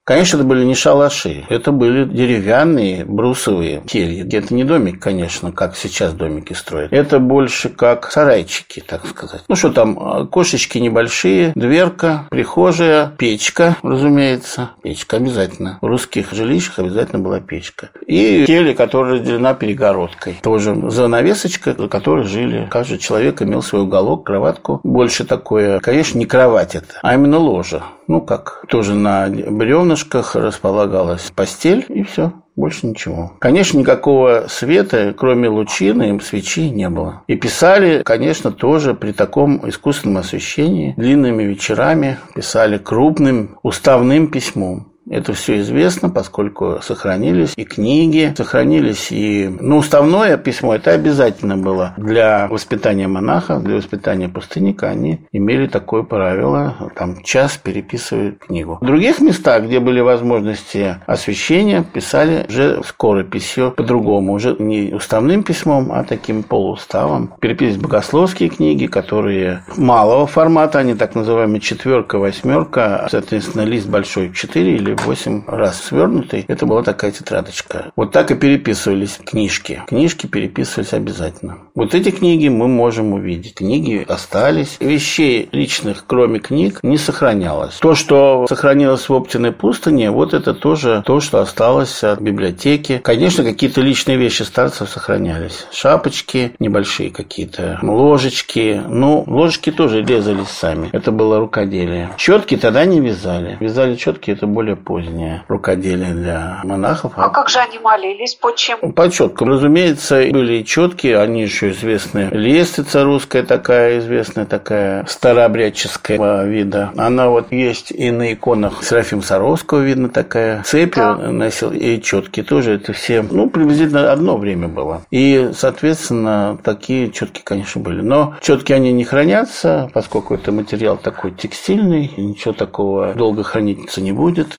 Конечно, 0.08 0.38
это 0.38 0.46
были 0.46 0.64
не 0.64 0.74
шалаши, 0.74 1.44
это 1.50 1.74
были 1.74 2.06
деревянные 2.06 3.04
брусовые 3.04 3.82
кельи. 3.86 4.26
Это 4.34 4.54
не 4.54 4.64
домик, 4.64 5.02
конечно, 5.02 5.52
как 5.52 5.76
сейчас 5.76 6.14
домики 6.14 6.54
строят. 6.54 6.94
Это 6.94 7.20
больше 7.20 7.68
как 7.68 8.10
сарайчики, 8.10 8.80
так 8.80 9.06
сказать. 9.06 9.44
Ну 9.50 9.58
что 9.58 9.70
там, 9.70 10.00
а, 10.00 10.26
кошечки 10.26 10.78
небольшие, 10.78 11.52
дверка, 11.56 12.24
прихожая, 12.30 13.12
печка, 13.18 13.76
разумеется. 13.84 14.70
Печка 14.82 15.18
обязательно. 15.18 15.78
В 15.82 15.86
русских 15.86 16.32
жилищах 16.32 16.80
обязательно 16.80 17.20
была 17.20 17.42
печка. 17.42 17.90
И 18.06 18.46
келья, 18.48 18.74
которая 18.76 19.16
разделена 19.16 19.56
перегородкой. 19.56 20.40
Тоже 20.42 20.90
занавесочка, 20.90 21.76
за 21.78 21.90
которой 21.90 22.24
жили. 22.24 22.66
Каждый 22.72 23.00
человек 23.00 23.42
имел 23.42 23.62
свой 23.62 23.82
уголок, 23.82 24.26
кроватку. 24.26 24.80
Больше 24.86 25.26
такое, 25.26 25.82
конечно, 25.82 26.18
не 26.18 26.26
кровать 26.26 26.76
это, 26.76 26.94
а 27.02 27.14
именно 27.14 27.40
ложа. 27.40 27.84
Ну, 28.08 28.22
как 28.22 28.64
тоже 28.70 28.96
на 28.96 29.28
бревнышках 29.30 30.36
располагалась 30.36 31.32
постель, 31.36 31.86
и 31.90 32.04
все. 32.04 32.32
Больше 32.56 32.88
ничего. 32.88 33.34
Конечно, 33.38 33.78
никакого 33.78 34.46
света, 34.50 35.14
кроме 35.16 35.48
лучины, 35.48 36.20
свечи 36.22 36.72
не 36.72 36.90
было. 36.90 37.22
И 37.28 37.36
писали, 37.36 38.02
конечно, 38.04 38.52
тоже 38.52 38.96
при 38.96 39.12
таком 39.12 39.70
искусственном 39.70 40.18
освещении, 40.18 40.96
длинными 40.98 41.44
вечерами, 41.44 42.18
писали 42.34 42.80
крупным 42.80 43.60
уставным 43.62 44.30
письмом. 44.30 44.87
Это 45.10 45.34
все 45.34 45.60
известно, 45.60 46.10
поскольку 46.10 46.80
сохранились 46.82 47.54
и 47.56 47.64
книги, 47.64 48.34
сохранились 48.36 49.12
и... 49.12 49.48
Ну, 49.48 49.78
уставное 49.78 50.38
письмо, 50.38 50.76
это 50.76 50.92
обязательно 50.92 51.58
было 51.58 51.94
для 51.98 52.48
воспитания 52.48 53.08
монаха, 53.08 53.60
для 53.60 53.76
воспитания 53.76 54.28
пустынника. 54.28 54.90
Они 54.90 55.22
имели 55.32 55.68
такое 55.68 56.04
правило, 56.04 56.92
там 56.96 57.24
час 57.24 57.58
переписывают 57.58 58.40
книгу. 58.40 58.78
В 58.82 58.86
других 58.86 59.20
местах, 59.22 59.64
где 59.64 59.80
были 59.80 60.02
возможности 60.02 60.98
освещения, 61.06 61.84
писали 61.84 62.46
уже 62.50 62.82
скорописью 62.84 63.72
по-другому, 63.72 64.34
уже 64.34 64.56
не 64.60 64.94
уставным 64.94 65.44
письмом, 65.44 65.92
а 65.92 66.04
таким 66.04 66.44
полууставом. 66.44 67.34
Переписывались 67.40 67.82
богословские 67.82 68.50
книги, 68.50 68.88
которые 68.88 69.64
малого 69.78 70.28
формата, 70.28 70.80
они 70.80 70.96
так 70.96 71.16
называемые 71.16 71.62
четверка, 71.62 72.18
восьмерка, 72.20 73.08
соответственно, 73.10 73.64
лист 73.64 73.88
большой 73.88 74.34
4 74.34 74.76
или 74.76 74.97
8 75.06 75.44
раз 75.48 75.82
свернутый. 75.82 76.46
Это 76.48 76.66
была 76.66 76.84
такая 76.84 77.12
тетрадочка. 77.12 77.92
Вот 77.96 78.12
так 78.12 78.32
и 78.32 78.36
переписывались 78.36 79.20
книжки. 79.24 79.84
Книжки 79.88 80.28
переписывались 80.28 80.94
обязательно. 80.94 81.58
Вот 81.76 81.96
эти 81.96 82.12
книги 82.12 82.48
мы 82.48 82.68
можем 82.68 83.14
увидеть. 83.14 83.56
Книги 83.56 84.06
остались. 84.08 84.78
Вещей 84.80 85.50
личных, 85.52 86.06
кроме 86.08 86.40
книг, 86.40 86.80
не 86.84 86.98
сохранялось. 86.98 87.76
То, 87.76 87.96
что 87.96 88.46
сохранилось 88.48 89.10
в 89.10 89.14
Оптиной 89.14 89.52
пустыне, 89.52 90.12
вот 90.12 90.34
это 90.34 90.54
тоже 90.54 91.04
то, 91.06 91.20
что 91.20 91.40
осталось 91.40 92.04
от 92.04 92.20
библиотеки. 92.20 93.00
Конечно, 93.04 93.44
какие-то 93.44 93.82
личные 93.82 94.18
вещи 94.18 94.44
старцев 94.44 94.90
сохранялись. 94.90 95.68
Шапочки 95.72 96.54
небольшие 96.60 97.10
какие-то, 97.12 97.80
ложечки. 97.82 98.82
Ну, 98.88 99.24
ложечки 99.28 99.72
тоже 99.72 100.02
резались 100.02 100.50
сами. 100.50 100.90
Это 100.92 101.12
было 101.12 101.40
рукоделие. 101.40 102.10
Четки 102.18 102.58
тогда 102.58 102.86
не 102.86 103.00
вязали. 103.00 103.58
Вязали 103.60 103.96
четки, 103.96 104.32
это 104.32 104.48
более 104.48 104.76
позднее 104.88 105.44
рукоделие 105.50 106.14
для 106.14 106.62
монахов. 106.64 107.12
А 107.18 107.28
как 107.28 107.50
же 107.50 107.60
они 107.60 107.78
молились? 107.78 108.36
По 108.36 108.54
чем? 108.56 108.94
По 108.94 109.12
четкам. 109.12 109.50
Разумеется, 109.50 110.26
были 110.32 110.64
четки, 110.64 111.08
они 111.08 111.42
еще 111.42 111.72
известны. 111.72 112.30
Лестница 112.32 113.04
русская 113.04 113.44
такая, 113.44 114.00
известная 114.00 114.46
такая, 114.46 115.06
старообрядческого 115.06 116.46
вида. 116.46 116.92
Она 116.96 117.28
вот 117.30 117.52
есть 117.52 117.92
и 117.92 118.12
на 118.12 118.32
иконах 118.32 118.82
Серафим 118.82 119.22
Саровского 119.22 119.82
видно 119.82 120.08
такая. 120.08 120.64
Цепь 120.64 120.96
да. 120.96 121.16
носил 121.18 121.72
и 121.74 122.02
четки 122.02 122.42
тоже. 122.42 122.76
Это 122.76 122.94
все, 122.94 123.22
ну, 123.30 123.50
приблизительно 123.50 124.14
одно 124.14 124.38
время 124.38 124.70
было. 124.70 125.02
И, 125.12 125.50
соответственно, 125.54 126.58
такие 126.64 127.12
четки, 127.12 127.42
конечно, 127.44 127.82
были. 127.82 128.00
Но 128.00 128.36
четки 128.40 128.72
они 128.72 128.94
не 128.94 129.04
хранятся, 129.04 129.92
поскольку 129.94 130.36
это 130.36 130.54
материал 130.54 130.96
такой 130.96 131.32
текстильный, 131.32 132.10
ничего 132.16 132.54
такого 132.54 133.14
долго 133.16 133.44
храниться 133.44 134.00
не 134.00 134.14
будет. 134.14 134.58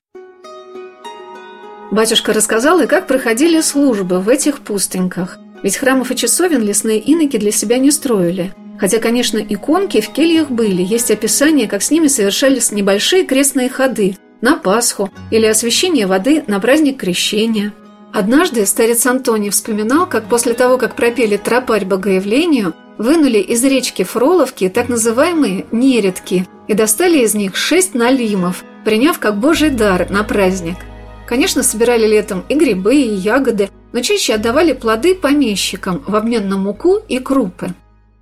Батюшка 1.91 2.33
рассказал 2.33 2.79
и 2.81 2.87
как 2.87 3.07
проходили 3.07 3.61
службы 3.61 4.19
в 4.19 4.29
этих 4.29 4.61
пустыньках. 4.61 5.39
Ведь 5.63 5.77
храмов 5.77 6.11
и 6.11 6.15
часовен 6.15 6.61
лесные 6.61 6.99
иноки 6.99 7.37
для 7.37 7.51
себя 7.51 7.79
не 7.79 7.91
строили. 7.91 8.53
Хотя, 8.79 8.99
конечно, 8.99 9.37
иконки 9.37 9.99
в 9.99 10.09
кельях 10.09 10.51
были, 10.51 10.83
есть 10.83 11.11
описание, 11.11 11.67
как 11.67 11.81
с 11.81 11.91
ними 11.91 12.07
совершались 12.07 12.71
небольшие 12.71 13.25
крестные 13.25 13.69
ходы 13.69 14.15
на 14.41 14.55
Пасху 14.55 15.09
или 15.31 15.45
освящение 15.47 16.07
воды 16.07 16.43
на 16.47 16.59
праздник 16.59 16.97
Крещения. 16.97 17.73
Однажды 18.13 18.65
старец 18.65 19.05
Антоний 19.05 19.49
вспоминал, 19.49 20.07
как 20.07 20.29
после 20.29 20.53
того, 20.53 20.77
как 20.77 20.95
пропели 20.95 21.37
тропарь 21.37 21.85
Богоявлению, 21.85 22.73
вынули 22.97 23.39
из 23.39 23.63
речки 23.63 24.03
Фроловки 24.03 24.69
так 24.69 24.89
называемые 24.89 25.65
нередки 25.71 26.47
и 26.67 26.73
достали 26.73 27.19
из 27.19 27.33
них 27.33 27.55
шесть 27.55 27.95
налимов, 27.95 28.63
приняв 28.85 29.19
как 29.19 29.37
божий 29.39 29.71
дар 29.71 30.09
на 30.09 30.23
праздник. 30.23 30.77
Конечно, 31.29 31.61
собирали 31.61 32.07
летом 32.07 32.43
и 32.49 32.55
грибы, 32.55 32.95
и 32.95 33.13
ягоды, 33.13 33.69
но 33.91 34.01
чаще 34.01 34.33
отдавали 34.33 34.73
плоды 34.73 35.13
помещикам 35.13 36.03
в 36.07 36.15
обмен 36.15 36.49
на 36.49 36.57
муку 36.57 36.97
и 37.07 37.19
крупы. 37.19 37.75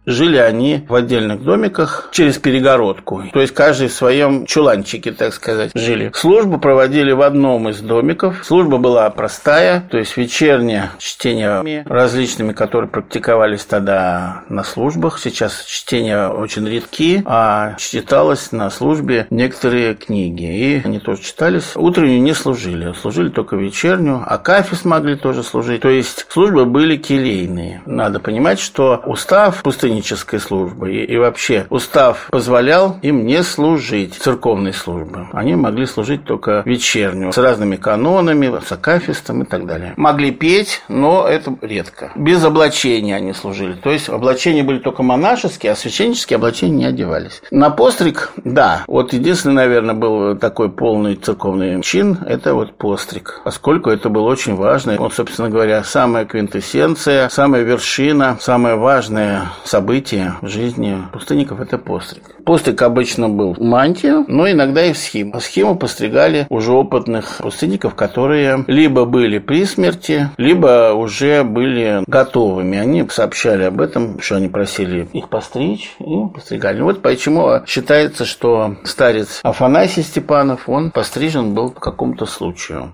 Жили 0.08 0.38
они 0.38 0.86
в 0.88 0.96
отдельных 0.96 1.44
домиках 1.44 2.08
через 2.14 2.38
перегородку. 2.38 3.24
То 3.34 3.42
есть 3.42 3.54
каждый 3.54 3.90
в 3.90 3.94
своем 3.94 4.46
чуланчике, 4.46 5.12
так 5.12 5.34
сказать, 5.34 5.72
жили. 5.76 6.12
Службу 6.16 6.58
проводили 6.60 7.12
в 7.12 7.22
одном 7.22 7.68
из 7.68 7.82
домиков. 7.82 8.46
Служба 8.46 8.78
была 8.78 9.10
простая, 9.10 9.86
то 9.92 9.98
есть 9.98 10.16
вечернее 10.16 10.92
чтение 10.98 11.84
различными, 11.86 12.54
которые 12.54 12.90
практиковались 12.90 13.66
тогда 13.66 14.44
на 14.48 14.64
службах. 14.64 15.20
Сейчас 15.20 15.66
чтения 15.66 16.30
очень 16.30 16.66
редки, 16.66 17.22
а 17.26 17.76
читалось 17.78 18.54
на 18.54 18.70
службе 18.70 19.28
некоторые 19.30 19.94
книги. 19.96 20.46
И 20.46 20.82
они 20.86 21.00
тоже 21.00 21.22
читались. 21.22 21.76
Утреннюю 21.76 22.22
не 22.22 22.34
служили, 22.34 22.94
служили 22.94 23.28
только 23.28 23.58
вечернюю. 23.58 24.24
А 24.26 24.38
кафес 24.38 24.86
могли 24.86 25.18
тоже 25.18 25.44
служить. 25.44 25.82
То 25.82 25.90
есть 25.90 26.28
службы 26.30 26.64
были 26.64 26.96
келейные. 26.96 27.82
Надо 27.86 28.22
понимать, 28.22 28.62
что 28.62 29.02
устав 29.06 29.64
пустыни 29.64 29.97
священнической 29.98 30.40
службы. 30.40 30.94
И, 30.94 31.06
и 31.06 31.18
вообще 31.18 31.66
устав 31.70 32.28
позволял 32.32 32.98
им 33.02 33.26
не 33.26 33.44
служить 33.44 34.16
церковной 34.16 34.74
службы. 34.74 35.28
Они 35.34 35.56
могли 35.56 35.86
служить 35.86 36.26
только 36.26 36.64
вечернюю, 36.66 37.32
с 37.32 37.38
разными 37.38 37.76
канонами, 37.76 38.60
с 38.66 38.72
акафистом 38.72 39.44
и 39.44 39.46
так 39.46 39.66
далее. 39.66 39.94
Могли 39.98 40.32
петь, 40.32 40.82
но 40.88 41.28
это 41.28 41.56
редко. 41.62 42.12
Без 42.16 42.44
облачения 42.44 43.16
они 43.16 43.34
служили. 43.34 43.74
То 43.74 43.90
есть 43.92 44.10
облачения 44.10 44.64
были 44.64 44.80
только 44.80 45.04
монашеские, 45.04 45.72
а 45.72 45.76
священнические 45.76 46.38
облачения 46.38 46.78
не 46.78 46.86
одевались. 46.86 47.42
На 47.52 47.70
постриг, 47.70 48.32
да, 48.44 48.84
вот 48.88 49.14
единственный, 49.14 49.56
наверное, 49.56 49.96
был 49.96 50.38
такой 50.38 50.70
полный 50.70 51.16
церковный 51.16 51.82
чин, 51.82 52.20
это 52.26 52.54
вот 52.54 52.78
постриг. 52.78 53.42
Поскольку 53.44 53.90
это 53.90 54.10
было 54.10 54.28
очень 54.28 54.56
важно. 54.56 54.96
Он, 55.00 55.12
собственно 55.12 55.50
говоря, 55.50 55.84
самая 55.84 56.26
квинтэссенция, 56.26 57.30
самая 57.30 57.64
вершина, 57.64 58.38
самое 58.40 58.76
важное 58.76 59.48
событие 59.64 59.87
событие 59.88 60.34
в 60.42 60.50
жизни 60.50 60.98
пустынников– 61.14 61.62
это 61.62 61.78
постриг. 61.78 62.24
Постриг 62.44 62.82
обычно 62.82 63.30
был 63.30 63.56
мантия, 63.58 64.26
но 64.28 64.52
иногда 64.52 64.84
и 64.84 64.92
в 64.92 64.98
схему. 64.98 65.32
А 65.34 65.40
схему 65.40 65.78
постригали 65.78 66.46
уже 66.50 66.74
опытных 66.74 67.38
пустынников, 67.38 67.96
которые 67.96 68.66
либо 68.68 69.06
были 69.06 69.40
при 69.40 69.64
смерти, 69.64 70.30
либо 70.36 70.92
уже 70.92 71.46
были 71.46 72.04
готовыми. 72.06 72.78
Они 72.78 73.08
сообщали 73.10 73.64
об 73.64 73.80
этом, 73.80 74.20
что 74.20 74.36
они 74.36 74.50
просили 74.50 75.08
их 75.14 75.30
постричь 75.30 75.96
и 76.00 76.34
постригали. 76.34 76.82
Вот 76.82 77.02
почему 77.02 77.66
считается, 77.66 78.26
что 78.26 78.76
старец 78.84 79.40
Афанасий 79.44 80.04
Степанов, 80.04 80.68
он 80.68 80.92
пострижен 80.92 81.54
был 81.54 81.70
по 81.70 81.80
какому-то 81.80 82.26
случаю. 82.26 82.94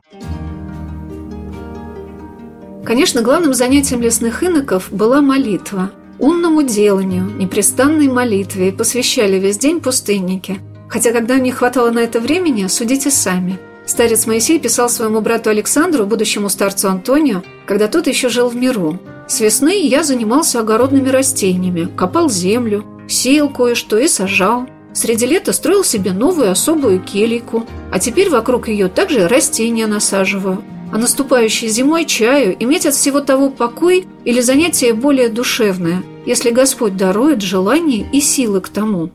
Конечно, 2.86 3.24
главным 3.24 3.56
занятием 3.56 4.00
лесных 4.02 4.44
иноков 4.44 4.90
была 4.92 5.22
молитва– 5.22 5.90
Умному 6.20 6.62
деланию, 6.64 7.26
непрестанной 7.26 8.08
молитве 8.08 8.72
посвящали 8.72 9.40
весь 9.40 9.58
день 9.58 9.82
пустынники. 9.82 10.60
Хотя 10.88 11.12
когда 11.12 11.40
не 11.40 11.52
хватало 11.52 11.90
на 11.90 12.00
это 12.00 12.20
времени, 12.20 12.68
судите 12.68 13.10
сами. 13.10 13.58
Старец 13.86 14.28
Моисей 14.28 14.60
писал 14.60 14.90
своему 14.90 15.22
брату 15.22 15.50
Александру, 15.50 16.06
будущему 16.06 16.50
старцу 16.50 16.90
Антонию, 16.90 17.44
когда 17.66 17.88
тот 17.88 18.08
еще 18.08 18.30
жил 18.30 18.48
в 18.48 18.56
миру. 18.56 19.00
«С 19.28 19.40
весны 19.40 19.86
я 19.88 20.04
занимался 20.04 20.60
огородными 20.60 21.10
растениями, 21.10 21.90
копал 21.96 22.30
землю, 22.30 22.86
сеял 23.08 23.50
кое-что 23.50 23.98
и 23.98 24.08
сажал. 24.08 24.68
Среди 24.94 25.26
лета 25.26 25.52
строил 25.54 25.84
себе 25.84 26.14
новую 26.14 26.52
особую 26.52 27.02
келейку, 27.02 27.66
а 27.92 28.00
теперь 28.00 28.30
вокруг 28.30 28.68
ее 28.68 28.88
также 28.88 29.28
растения 29.28 29.88
насаживаю 29.88 30.64
а 30.94 30.98
наступающей 31.00 31.70
зимой 31.70 32.06
чаю 32.06 32.56
иметь 32.64 32.86
от 32.86 32.94
всего 32.94 33.20
того 33.20 33.50
покой 33.50 34.06
или 34.26 34.42
занятие 34.42 34.94
более 34.94 35.28
душевное, 35.28 36.04
если 36.28 36.52
Господь 36.52 36.96
дарует 36.96 37.42
желание 37.42 38.08
и 38.12 38.22
силы 38.22 38.62
к 38.62 38.70
тому. 38.70 39.10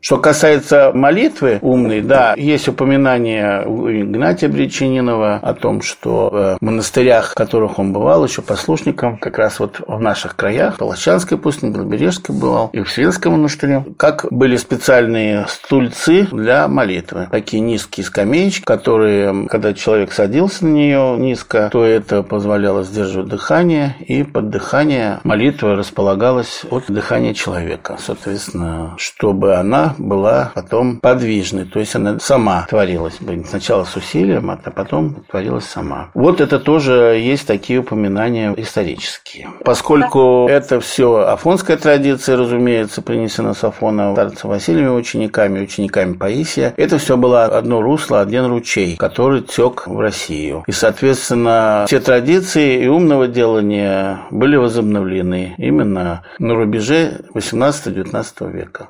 Что 0.00 0.16
касается 0.16 0.92
молитвы 0.94 1.58
умной, 1.60 2.00
да, 2.00 2.34
есть 2.36 2.68
упоминание 2.68 3.64
у 3.66 3.90
Игнатия 3.90 4.48
Бречининова 4.48 5.36
о 5.36 5.54
том, 5.54 5.82
что 5.82 6.56
в 6.58 6.64
монастырях, 6.64 7.32
в 7.32 7.34
которых 7.34 7.78
он 7.78 7.92
бывал 7.92 8.24
еще 8.24 8.40
послушником, 8.40 9.18
как 9.18 9.36
раз 9.38 9.60
вот 9.60 9.80
в 9.86 10.00
наших 10.00 10.36
краях, 10.36 10.78
Палачанской 10.78 11.36
пустыне, 11.36 11.74
Белобережской 11.74 12.34
бывал, 12.34 12.70
и 12.72 12.80
в 12.80 12.90
Свинском 12.90 13.32
монастыре, 13.32 13.84
как 13.98 14.26
были 14.30 14.56
специальные 14.56 15.46
стульцы 15.48 16.26
для 16.32 16.66
молитвы. 16.66 17.28
Такие 17.30 17.60
низкие 17.60 18.04
скамеечки, 18.04 18.64
которые, 18.64 19.48
когда 19.48 19.74
человек 19.74 20.12
садился 20.12 20.64
на 20.64 20.70
нее 20.70 21.16
низко, 21.18 21.68
то 21.70 21.84
это 21.84 22.22
позволяло 22.22 22.84
сдерживать 22.84 23.28
дыхание, 23.28 23.96
и 24.00 24.22
под 24.22 24.48
дыхание 24.48 25.20
молитва 25.24 25.76
располагалась 25.76 26.62
от 26.70 26.84
дыхания 26.88 27.34
человека. 27.34 27.96
Соответственно, 27.98 28.94
чтобы 28.96 29.56
она 29.56 29.89
была 29.98 30.52
потом 30.54 31.00
подвижной, 31.00 31.64
то 31.64 31.80
есть 31.80 31.94
она 31.94 32.18
сама 32.18 32.66
творилась. 32.68 33.18
Сначала 33.48 33.84
с 33.84 33.96
усилием, 33.96 34.50
а 34.50 34.56
потом 34.56 35.24
творилась 35.28 35.64
сама. 35.64 36.10
Вот 36.14 36.40
это 36.40 36.58
тоже 36.58 37.18
есть 37.22 37.46
такие 37.46 37.80
упоминания 37.80 38.54
исторические. 38.56 39.48
Поскольку 39.64 40.46
это 40.48 40.80
все 40.80 41.16
афонская 41.16 41.76
традиция, 41.76 42.36
разумеется, 42.36 43.02
принесена 43.02 43.54
с 43.54 43.64
Афона 43.64 44.12
старцем 44.12 44.50
Васильевыми 44.50 44.96
учениками, 44.96 45.60
учениками 45.60 46.14
Паисия, 46.14 46.74
это 46.76 46.98
все 46.98 47.16
было 47.16 47.44
одно 47.44 47.82
русло, 47.82 48.20
один 48.20 48.46
ручей, 48.46 48.96
который 48.96 49.42
тек 49.42 49.86
в 49.86 49.98
Россию. 49.98 50.64
И, 50.66 50.72
соответственно, 50.72 51.84
все 51.86 52.00
традиции 52.00 52.82
и 52.82 52.88
умного 52.88 53.28
делания 53.28 54.20
были 54.30 54.56
возобновлены 54.56 55.54
именно 55.58 56.22
на 56.38 56.54
рубеже 56.54 57.20
18-19 57.34 58.52
века. 58.52 58.88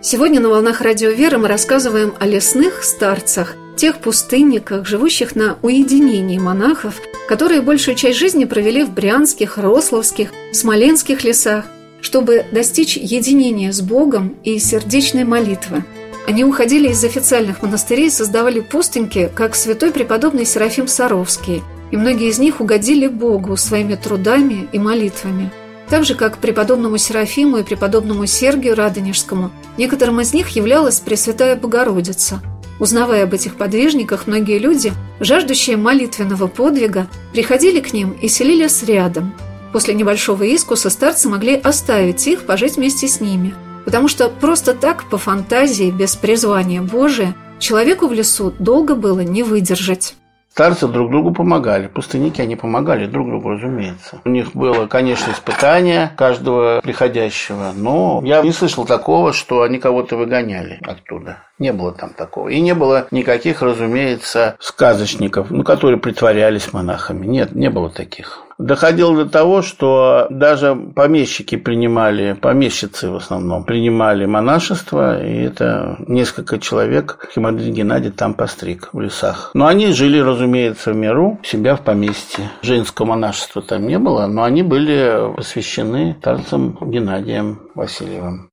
Сегодня 0.00 0.38
на 0.38 0.48
«Волнах 0.48 0.80
Радио 0.80 1.10
Веры» 1.10 1.38
мы 1.38 1.48
рассказываем 1.48 2.14
о 2.20 2.26
лесных 2.26 2.84
старцах, 2.84 3.56
тех 3.76 3.98
пустынниках, 3.98 4.86
живущих 4.86 5.34
на 5.34 5.58
уединении 5.60 6.38
монахов, 6.38 7.00
которые 7.28 7.62
большую 7.62 7.96
часть 7.96 8.16
жизни 8.16 8.44
провели 8.44 8.84
в 8.84 8.92
брянских, 8.92 9.58
рословских, 9.58 10.30
смоленских 10.52 11.24
лесах, 11.24 11.64
чтобы 12.00 12.46
достичь 12.52 12.96
единения 12.96 13.72
с 13.72 13.80
Богом 13.80 14.36
и 14.44 14.60
сердечной 14.60 15.24
молитвы. 15.24 15.84
Они 16.28 16.44
уходили 16.44 16.90
из 16.90 17.02
официальных 17.02 17.62
монастырей 17.62 18.06
и 18.06 18.10
создавали 18.10 18.60
пустыньки, 18.60 19.28
как 19.34 19.56
святой 19.56 19.90
преподобный 19.90 20.46
Серафим 20.46 20.86
Саровский, 20.86 21.60
и 21.90 21.96
многие 21.96 22.28
из 22.28 22.38
них 22.38 22.60
угодили 22.60 23.08
Богу 23.08 23.56
своими 23.56 23.96
трудами 23.96 24.68
и 24.70 24.78
молитвами– 24.78 25.50
так 25.88 26.04
же, 26.04 26.14
как 26.14 26.38
преподобному 26.38 26.98
Серафиму 26.98 27.58
и 27.58 27.62
преподобному 27.62 28.26
Сергию 28.26 28.74
Радонежскому, 28.74 29.50
некоторым 29.76 30.20
из 30.20 30.32
них 30.32 30.48
являлась 30.50 31.00
Пресвятая 31.00 31.56
Богородица. 31.56 32.40
Узнавая 32.78 33.24
об 33.24 33.34
этих 33.34 33.56
подвижниках, 33.56 34.26
многие 34.26 34.58
люди, 34.58 34.92
жаждущие 35.18 35.76
молитвенного 35.76 36.46
подвига, 36.46 37.08
приходили 37.32 37.80
к 37.80 37.92
ним 37.92 38.12
и 38.12 38.28
селились 38.28 38.82
рядом. 38.84 39.34
После 39.72 39.94
небольшого 39.94 40.44
искуса 40.44 40.88
старцы 40.88 41.28
могли 41.28 41.54
оставить 41.54 42.26
их, 42.26 42.46
пожить 42.46 42.76
вместе 42.76 43.08
с 43.08 43.20
ними. 43.20 43.54
Потому 43.84 44.08
что 44.08 44.28
просто 44.28 44.74
так, 44.74 45.08
по 45.10 45.18
фантазии, 45.18 45.90
без 45.90 46.14
призвания 46.14 46.82
Божия, 46.82 47.34
человеку 47.58 48.06
в 48.06 48.12
лесу 48.12 48.52
долго 48.58 48.94
было 48.94 49.20
не 49.20 49.42
выдержать. 49.42 50.14
Старцы 50.58 50.88
друг 50.88 51.12
другу 51.12 51.32
помогали. 51.32 51.86
Пустынники, 51.86 52.40
они 52.40 52.56
помогали 52.56 53.06
друг 53.06 53.28
другу, 53.28 53.50
разумеется. 53.50 54.20
У 54.24 54.28
них 54.28 54.56
было, 54.56 54.88
конечно, 54.88 55.30
испытание 55.30 56.10
каждого 56.16 56.80
приходящего, 56.80 57.70
но 57.76 58.20
я 58.24 58.42
не 58.42 58.50
слышал 58.50 58.84
такого, 58.84 59.32
что 59.32 59.62
они 59.62 59.78
кого-то 59.78 60.16
выгоняли 60.16 60.80
оттуда. 60.84 61.44
Не 61.58 61.72
было 61.72 61.92
там 61.92 62.10
такого. 62.10 62.48
И 62.48 62.60
не 62.60 62.74
было 62.74 63.08
никаких, 63.10 63.62
разумеется, 63.62 64.56
сказочников, 64.60 65.50
ну, 65.50 65.64
которые 65.64 65.98
притворялись 65.98 66.72
монахами. 66.72 67.26
Нет, 67.26 67.54
не 67.54 67.68
было 67.70 67.90
таких. 67.90 68.44
Доходило 68.58 69.24
до 69.24 69.30
того, 69.30 69.62
что 69.62 70.26
даже 70.30 70.74
помещики 70.74 71.56
принимали, 71.56 72.32
помещицы 72.32 73.08
в 73.08 73.14
основном, 73.14 73.62
принимали 73.62 74.26
монашество, 74.26 75.24
и 75.24 75.42
это 75.42 75.96
несколько 76.08 76.58
человек 76.58 77.28
Химадрин 77.32 77.72
Геннадий 77.72 78.10
там 78.10 78.34
постриг 78.34 78.88
в 78.92 79.00
лесах. 79.00 79.52
Но 79.54 79.68
они 79.68 79.92
жили, 79.92 80.18
разумеется, 80.18 80.92
в 80.92 80.96
миру, 80.96 81.38
себя 81.44 81.76
в 81.76 81.82
поместье. 81.82 82.50
Женского 82.62 83.06
монашества 83.06 83.62
там 83.62 83.86
не 83.86 83.98
было, 83.98 84.26
но 84.26 84.42
они 84.42 84.64
были 84.64 85.34
посвящены 85.36 86.16
старцам 86.18 86.76
Геннадием 86.80 87.60
Васильевым. 87.76 88.50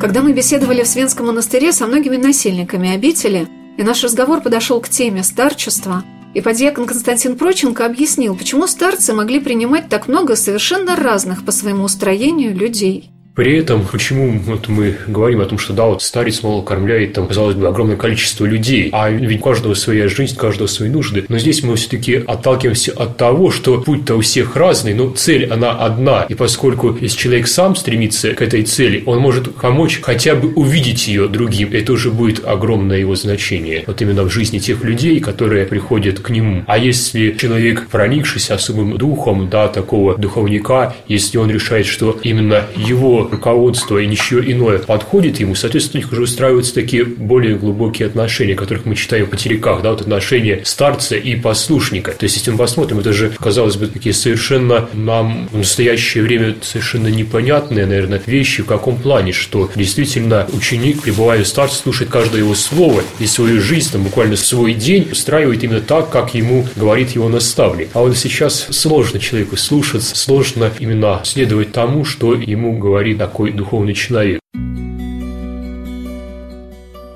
Когда 0.00 0.22
мы 0.22 0.32
беседовали 0.32 0.82
в 0.82 0.86
Свенском 0.86 1.26
монастыре 1.26 1.72
со 1.72 1.86
многими 1.86 2.16
насильниками 2.16 2.94
обители, 2.94 3.48
и 3.76 3.82
наш 3.82 4.02
разговор 4.04 4.40
подошел 4.40 4.80
к 4.80 4.88
теме 4.88 5.22
старчества– 5.22 6.04
и 6.34 6.40
подьякон 6.40 6.86
Константин 6.86 7.36
Проченко 7.36 7.86
объяснил, 7.86 8.36
почему 8.36 8.66
старцы 8.66 9.12
могли 9.12 9.40
принимать 9.40 9.88
так 9.88 10.08
много 10.08 10.36
совершенно 10.36 10.94
разных 10.94 11.44
по 11.44 11.52
своему 11.52 11.84
устроению 11.84 12.54
людей. 12.54 13.10
При 13.38 13.56
этом, 13.56 13.86
почему 13.86 14.36
вот 14.40 14.66
мы 14.66 14.96
говорим 15.06 15.40
о 15.40 15.44
том, 15.44 15.58
что 15.58 15.72
да, 15.72 15.84
вот 15.84 16.02
старец, 16.02 16.42
мол, 16.42 16.60
кормляет 16.64 17.12
там, 17.12 17.28
казалось 17.28 17.54
бы, 17.54 17.68
огромное 17.68 17.94
количество 17.94 18.44
людей, 18.44 18.88
а 18.90 19.08
ведь 19.10 19.38
у 19.38 19.44
каждого 19.44 19.74
своя 19.74 20.08
жизнь, 20.08 20.34
у 20.34 20.40
каждого 20.40 20.66
свои 20.66 20.88
нужды. 20.88 21.24
Но 21.28 21.38
здесь 21.38 21.62
мы 21.62 21.76
все-таки 21.76 22.16
отталкиваемся 22.16 22.94
от 22.96 23.16
того, 23.16 23.52
что 23.52 23.80
путь-то 23.80 24.16
у 24.16 24.22
всех 24.22 24.56
разный, 24.56 24.92
но 24.92 25.10
цель 25.10 25.46
она 25.46 25.70
одна. 25.70 26.26
И 26.28 26.34
поскольку 26.34 26.98
если 27.00 27.16
человек 27.16 27.46
сам 27.46 27.76
стремится 27.76 28.34
к 28.34 28.42
этой 28.42 28.64
цели, 28.64 29.04
он 29.06 29.20
может 29.20 29.54
помочь 29.54 30.00
хотя 30.02 30.34
бы 30.34 30.52
увидеть 30.54 31.06
ее 31.06 31.28
другим. 31.28 31.68
Это 31.72 31.92
уже 31.92 32.10
будет 32.10 32.44
огромное 32.44 32.98
его 32.98 33.14
значение. 33.14 33.84
Вот 33.86 34.02
именно 34.02 34.24
в 34.24 34.30
жизни 34.30 34.58
тех 34.58 34.82
людей, 34.82 35.20
которые 35.20 35.64
приходят 35.64 36.18
к 36.18 36.30
нему. 36.30 36.64
А 36.66 36.76
если 36.76 37.36
человек, 37.38 37.86
проникшись 37.86 38.50
особым 38.50 38.98
духом, 38.98 39.48
да, 39.48 39.68
такого 39.68 40.18
духовника, 40.18 40.96
если 41.06 41.38
он 41.38 41.52
решает, 41.52 41.86
что 41.86 42.18
именно 42.24 42.64
его 42.74 43.27
руководство 43.30 43.98
и 43.98 44.06
ничего 44.06 44.40
иное 44.40 44.78
подходит 44.78 45.40
ему, 45.40 45.54
соответственно, 45.54 46.00
у 46.00 46.02
них 46.04 46.12
уже 46.12 46.22
устраиваются 46.22 46.74
такие 46.74 47.04
более 47.04 47.56
глубокие 47.56 48.06
отношения, 48.06 48.54
которых 48.54 48.84
мы 48.84 48.94
читаем 48.94 49.26
в 49.26 49.30
потеряках, 49.30 49.82
да, 49.82 49.90
вот 49.90 50.00
отношения 50.00 50.60
старца 50.64 51.16
и 51.16 51.36
послушника. 51.36 52.12
То 52.12 52.24
есть, 52.24 52.36
если 52.36 52.50
мы 52.50 52.58
посмотрим, 52.58 53.00
это 53.00 53.12
же, 53.12 53.30
казалось 53.38 53.76
бы, 53.76 53.86
такие 53.86 54.14
совершенно 54.14 54.88
нам 54.92 55.48
в 55.52 55.58
настоящее 55.58 56.22
время 56.24 56.56
совершенно 56.62 57.08
непонятные, 57.08 57.86
наверное, 57.86 58.20
вещи, 58.26 58.62
в 58.62 58.66
каком 58.66 58.96
плане, 58.96 59.32
что 59.32 59.70
действительно 59.74 60.46
ученик, 60.52 61.02
пребывая 61.02 61.44
в 61.44 61.46
старце, 61.46 61.76
слушает 61.76 62.10
каждое 62.10 62.38
его 62.38 62.54
слово 62.54 63.02
и 63.18 63.26
свою 63.26 63.60
жизнь, 63.60 63.92
там, 63.92 64.04
буквально 64.04 64.36
свой 64.36 64.74
день 64.74 65.08
устраивает 65.10 65.62
именно 65.64 65.80
так, 65.80 66.10
как 66.10 66.34
ему 66.34 66.66
говорит 66.76 67.10
его 67.10 67.28
наставник. 67.28 67.88
А 67.94 68.00
вот 68.00 68.16
сейчас 68.16 68.68
сложно 68.70 69.20
человеку 69.20 69.56
слушаться, 69.56 70.16
сложно 70.16 70.72
именно 70.78 71.20
следовать 71.24 71.72
тому, 71.72 72.04
что 72.04 72.34
ему 72.34 72.78
говорит 72.78 73.17
такой 73.18 73.52
духовный 73.52 73.94
человек. 73.94 74.40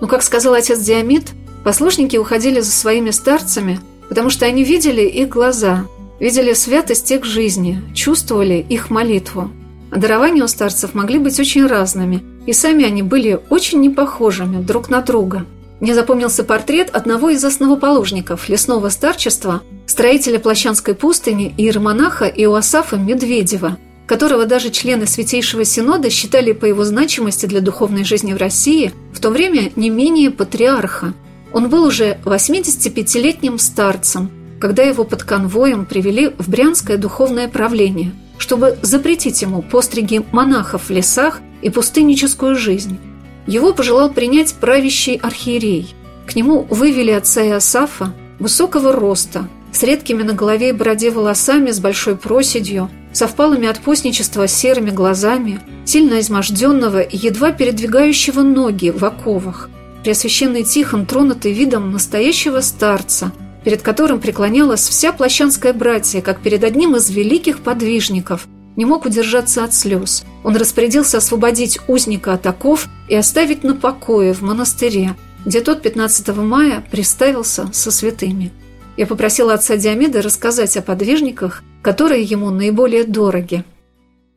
Ну, 0.01 0.09
как 0.09 0.23
сказал 0.23 0.55
отец 0.55 0.81
Диамид, 0.81 1.31
послушники 1.65 2.17
уходили 2.17 2.61
за 2.61 2.73
своими 2.73 3.11
старцами, 3.11 3.79
потому 4.09 4.29
что 4.31 4.45
они 4.45 4.65
видели 4.65 5.03
их 5.03 5.29
глаза, 5.29 5.87
видели 6.19 6.53
святость 6.55 7.11
их 7.13 7.25
жизни, 7.25 7.81
чувствовали 7.95 8.67
их 8.69 8.91
молитву. 8.91 9.51
А 9.93 9.97
дарования 9.99 10.43
у 10.43 10.49
старцев 10.49 10.95
могли 10.95 11.19
быть 11.19 11.39
очень 11.39 11.67
разными, 11.67 12.23
и 12.47 12.53
сами 12.53 12.85
они 12.85 13.03
были 13.03 13.41
очень 13.49 13.81
непохожими 13.81 14.61
друг 14.61 14.91
на 14.91 15.03
друга. 15.03 15.47
Мне 15.81 15.95
запомнился 15.95 16.45
портрет 16.45 16.91
одного 16.93 17.31
из 17.31 17.45
основоположников 17.45 18.49
лесного 18.49 18.89
старчества, 18.89 19.63
строителя 19.87 20.39
Плащанской 20.39 20.95
пустыни 20.95 21.55
и 21.57 21.65
иеромонаха 21.65 22.27
Иоасафа 22.27 22.97
Медведева– 22.97 23.77
которого 24.13 24.45
даже 24.45 24.69
члены 24.69 25.07
Святейшего 25.07 25.65
Синода 25.65 26.11
считали 26.11 26.53
по 26.53 26.67
его 26.67 26.85
значимости 26.85 27.47
для 27.47 27.63
духовной 27.63 28.05
жизни 28.05 28.35
в 28.35 28.37
России 28.37 28.93
в 29.11 29.21
то 29.21 29.31
время 29.31 29.73
не 29.75 29.89
менее 29.89 30.31
патриарха. 30.31 31.15
Он 31.51 31.71
был 31.71 31.85
уже 31.85 32.19
85-летним 32.27 33.59
старцем, 33.59 34.31
когда 34.61 34.83
его 34.83 35.05
под 35.05 35.23
конвоем 35.23 35.87
привели 35.87 36.31
в 36.37 36.51
Брянское 36.51 36.99
духовное 36.99 37.49
правление, 37.49 38.13
чтобы 38.37 38.77
запретить 38.83 39.41
ему 39.41 39.63
постриги 39.63 40.23
монахов 40.31 40.91
в 40.91 40.91
лесах 40.91 41.41
и 41.63 41.71
пустынническую 41.71 42.55
жизнь. 42.55 42.99
Его 43.47 43.73
пожелал 43.73 44.11
принять 44.11 44.53
правящий 44.53 45.17
архиерей. 45.17 45.95
К 46.27 46.37
нему 46.37 46.67
вывели 46.69 47.13
отца 47.13 47.43
Иосафа, 47.47 48.13
высокого 48.39 48.93
роста, 48.93 49.49
с 49.73 49.83
редкими 49.83 50.23
на 50.23 50.35
голове 50.35 50.69
и 50.69 50.73
бороде 50.73 51.11
волосами, 51.11 51.71
с 51.71 51.81
большой 51.81 52.17
проседью– 52.17 52.91
со 53.13 53.27
впалыми 53.27 53.69
от 53.69 53.81
постничества 53.81 54.49
серыми 54.49 54.91
глазами, 54.91 55.61
сильно 55.85 56.21
изможденного 56.21 57.01
и 57.01 57.17
едва 57.17 57.53
передвигающего 57.53 58.43
ноги 58.43 58.91
в 58.91 59.05
оковах, 59.05 59.69
преосвященный 60.03 60.65
Тихон, 60.65 61.07
тронутый 61.07 61.53
видом 61.53 61.93
настоящего 61.93 62.61
старца, 62.61 63.33
перед 63.65 63.83
которым 63.83 64.21
преклонялась 64.21 64.89
вся 64.89 65.13
плащанская 65.13 65.73
братья, 65.73 66.21
как 66.21 66.41
перед 66.41 66.65
одним 66.65 66.97
из 66.97 67.11
великих 67.11 67.61
подвижников, 67.61 68.47
не 68.77 68.85
мог 68.85 69.05
удержаться 69.05 69.65
от 69.65 69.75
слез. 69.75 70.25
Он 70.45 70.57
распорядился 70.57 71.19
освободить 71.19 71.79
узника 71.89 72.33
от 72.33 72.47
оков 72.47 72.87
и 73.09 73.15
оставить 73.15 73.65
на 73.65 73.75
покое 73.75 74.33
в 74.33 74.41
монастыре, 74.43 75.15
где 75.45 75.61
тот 75.61 75.83
15 75.83 76.29
мая 76.37 76.85
приставился 76.91 77.69
со 77.73 77.91
святыми. 77.91 78.51
Я 78.97 79.07
попросила 79.07 79.55
отца 79.55 79.77
Диамида 79.77 80.23
рассказать 80.23 80.77
о 80.77 80.83
подвижниках, 80.83 81.63
которые 81.83 82.23
ему 82.23 82.51
наиболее 82.51 83.05
дороги. 83.05 83.65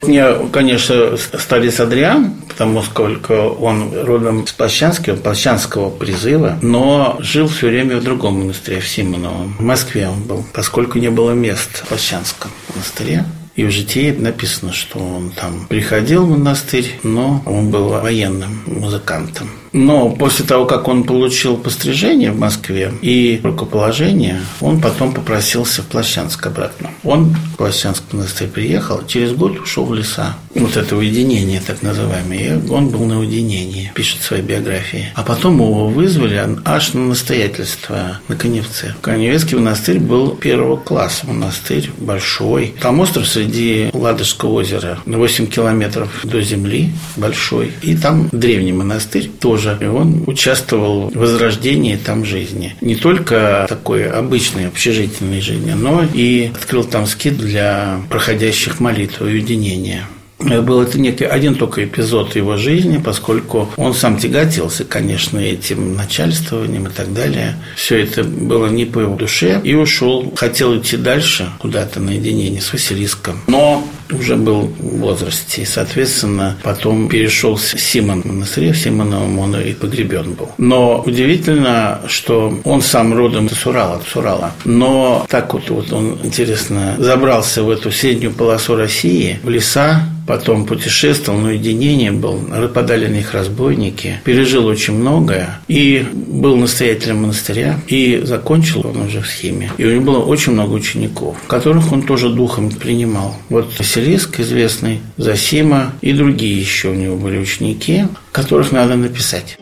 Мне, 0.01 0.25
конечно, 0.51 1.17
старец 1.17 1.79
Адриан, 1.79 2.35
потому 2.47 2.83
сколько 2.83 3.31
он 3.31 3.91
родом 4.03 4.45
с 4.45 4.51
Плащанского, 4.51 5.15
Плащанского 5.15 5.89
призыва, 5.89 6.59
но 6.61 7.17
жил 7.19 7.47
все 7.47 7.67
время 7.67 7.97
в 7.97 8.03
другом 8.03 8.39
монастыре, 8.39 8.81
в 8.81 8.87
Симоновом. 8.87 9.55
В 9.57 9.61
Москве 9.63 10.07
он 10.07 10.21
был, 10.23 10.43
поскольку 10.53 10.99
не 10.99 11.09
было 11.09 11.31
мест 11.31 11.83
в 11.83 11.87
Плащанском 11.87 12.51
монастыре. 12.73 13.25
И 13.55 13.63
в 13.63 13.71
житии 13.71 14.11
написано, 14.11 14.73
что 14.73 14.99
он 14.99 15.31
там 15.31 15.65
приходил 15.67 16.25
в 16.25 16.29
монастырь, 16.29 16.99
но 17.03 17.41
он 17.45 17.71
был 17.71 17.87
военным 17.87 18.63
музыкантом. 18.65 19.49
Но 19.75 20.09
после 20.09 20.45
того, 20.45 20.65
как 20.65 20.87
он 20.87 21.03
получил 21.03 21.57
пострижение 21.57 22.31
в 22.31 22.39
Москве 22.39 22.93
и 23.01 23.41
рукоположение, 23.43 24.39
он 24.61 24.79
потом 24.79 25.13
попросился 25.13 25.81
в 25.81 25.87
Плащанск 25.87 26.47
обратно. 26.47 26.91
Он 27.03 27.25
в 27.25 27.57
Плащанск 27.57 28.03
монастырь 28.13 28.47
приехал, 28.47 29.05
через 29.05 29.33
год 29.33 29.59
ушел 29.59 29.85
в 29.85 29.93
леса. 29.93 30.37
Вот 30.55 30.77
это 30.77 30.95
уединение, 30.95 31.61
так 31.65 31.83
называемое. 31.83 32.39
И 32.39 32.69
он 32.69 32.87
был 32.87 33.03
на 33.03 33.19
уединении, 33.19 33.91
пишет 33.93 34.21
в 34.21 34.23
своей 34.23 34.43
биографии. 34.43 35.11
А 35.13 35.23
потом 35.23 35.55
его 35.55 35.89
вызвали 35.89 36.41
аж 36.63 36.93
на 36.93 37.07
настоятельство 37.07 38.21
на 38.29 38.35
Коневце. 38.37 38.95
Коневецкий 39.01 39.57
монастырь 39.57 39.99
был 39.99 40.29
первого 40.37 40.77
класса. 40.77 41.27
Монастырь 41.27 41.91
большой. 41.97 42.73
Там 42.79 43.01
остров 43.01 43.27
среди 43.27 43.89
Ладожского 43.91 44.53
озера. 44.53 44.99
на 45.05 45.17
8 45.17 45.47
километров 45.47 46.09
до 46.23 46.41
земли, 46.41 46.93
большой. 47.17 47.73
И 47.81 47.97
там 47.97 48.29
древний 48.31 48.71
монастырь 48.71 49.27
тоже 49.27 49.64
тоже. 49.65 49.77
И 49.81 49.87
он 49.87 50.23
участвовал 50.27 51.09
в 51.09 51.17
возрождении 51.17 51.95
там 51.95 52.25
жизни. 52.25 52.75
Не 52.81 52.95
только 52.95 53.65
такой 53.67 54.09
обычной 54.09 54.67
общежительной 54.67 55.41
жизни, 55.41 55.71
но 55.71 56.03
и 56.13 56.51
открыл 56.55 56.83
там 56.83 57.05
скид 57.05 57.37
для 57.37 58.01
проходящих 58.09 58.79
молитв 58.79 59.21
и 59.21 59.25
уединения. 59.25 60.03
Был 60.37 60.81
это 60.81 60.99
некий 60.99 61.23
один 61.23 61.55
только 61.55 61.85
эпизод 61.85 62.35
его 62.35 62.57
жизни, 62.57 62.97
поскольку 62.97 63.69
он 63.77 63.93
сам 63.93 64.17
тяготился, 64.17 64.83
конечно, 64.83 65.39
этим 65.39 65.95
начальствованием 65.95 66.87
и 66.87 66.89
так 66.89 67.13
далее. 67.13 67.55
Все 67.75 68.03
это 68.03 68.23
было 68.23 68.67
не 68.67 68.85
по 68.85 68.99
его 68.99 69.15
душе 69.15 69.61
и 69.63 69.73
ушел. 69.73 70.33
Хотел 70.35 70.77
идти 70.77 70.97
дальше, 70.97 71.49
куда-то 71.59 72.01
наедине 72.01 72.59
с 72.59 72.73
Василиском. 72.73 73.39
Но 73.47 73.87
уже 74.11 74.35
был 74.35 74.61
в 74.79 74.97
возрасте. 74.99 75.61
И, 75.61 75.65
соответственно, 75.65 76.57
потом 76.63 77.07
перешел 77.07 77.57
с 77.57 77.75
Симон 77.75 78.21
в 78.21 78.25
монастыре, 78.25 78.73
в 78.73 78.77
Симоновом 78.77 79.39
он 79.39 79.55
и 79.55 79.73
погребен 79.73 80.33
был. 80.33 80.51
Но 80.57 81.03
удивительно, 81.05 82.01
что 82.07 82.59
он 82.63 82.81
сам 82.81 83.13
родом 83.13 83.47
из 83.47 83.65
Урала, 83.65 83.95
от 83.95 84.15
Урала. 84.15 84.51
Но 84.65 85.25
так 85.29 85.53
вот, 85.53 85.69
вот 85.69 85.91
он, 85.93 86.17
интересно, 86.23 86.95
забрался 86.97 87.63
в 87.63 87.69
эту 87.69 87.91
среднюю 87.91 88.33
полосу 88.33 88.75
России, 88.75 89.39
в 89.43 89.49
леса, 89.49 90.03
потом 90.25 90.65
путешествовал, 90.65 91.39
но 91.39 91.51
единение 91.51 92.11
был, 92.11 92.39
нападали 92.39 93.07
на 93.07 93.15
них 93.15 93.33
разбойники, 93.33 94.19
пережил 94.23 94.65
очень 94.65 94.93
многое 94.95 95.59
и 95.67 96.05
был 96.13 96.55
настоятелем 96.57 97.21
монастыря, 97.21 97.79
и 97.87 98.21
закончил 98.23 98.87
он 98.87 99.01
уже 99.01 99.21
в 99.21 99.27
схеме. 99.27 99.71
И 99.77 99.85
у 99.85 99.91
него 99.91 100.03
было 100.03 100.19
очень 100.19 100.53
много 100.53 100.73
учеников, 100.73 101.37
которых 101.47 101.91
он 101.91 102.03
тоже 102.03 102.29
духом 102.29 102.69
принимал. 102.69 103.35
Вот 103.49 103.73
Василиск 103.95 104.41
известный, 104.41 104.99
Засима 105.15 105.93
и 106.01 106.11
другие 106.11 106.59
еще 106.59 106.89
у 106.89 106.93
него 106.93 107.15
были 107.15 107.37
ученики, 107.37 108.05
которых 108.33 108.73
надо 108.73 108.95
написать. 108.95 109.57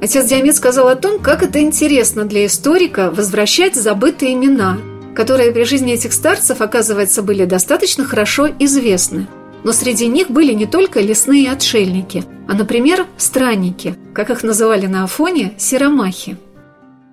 Отец 0.00 0.26
Диамет 0.26 0.54
сказал 0.54 0.86
о 0.88 0.94
том, 0.94 1.18
как 1.18 1.42
это 1.42 1.60
интересно 1.60 2.24
для 2.24 2.46
историка 2.46 3.10
возвращать 3.10 3.74
забытые 3.74 4.34
имена– 4.34 4.78
которые 5.18 5.50
при 5.50 5.64
жизни 5.64 5.94
этих 5.94 6.12
старцев, 6.12 6.60
оказывается, 6.60 7.22
были 7.22 7.44
достаточно 7.44 8.04
хорошо 8.04 8.50
известны. 8.60 9.26
Но 9.64 9.72
среди 9.72 10.06
них 10.06 10.30
были 10.30 10.52
не 10.52 10.64
только 10.64 11.00
лесные 11.00 11.50
отшельники, 11.50 12.22
а, 12.46 12.54
например, 12.54 13.04
странники, 13.16 13.96
как 14.14 14.30
их 14.30 14.44
называли 14.44 14.86
на 14.86 15.02
Афоне, 15.02 15.54
серомахи– 15.58 16.36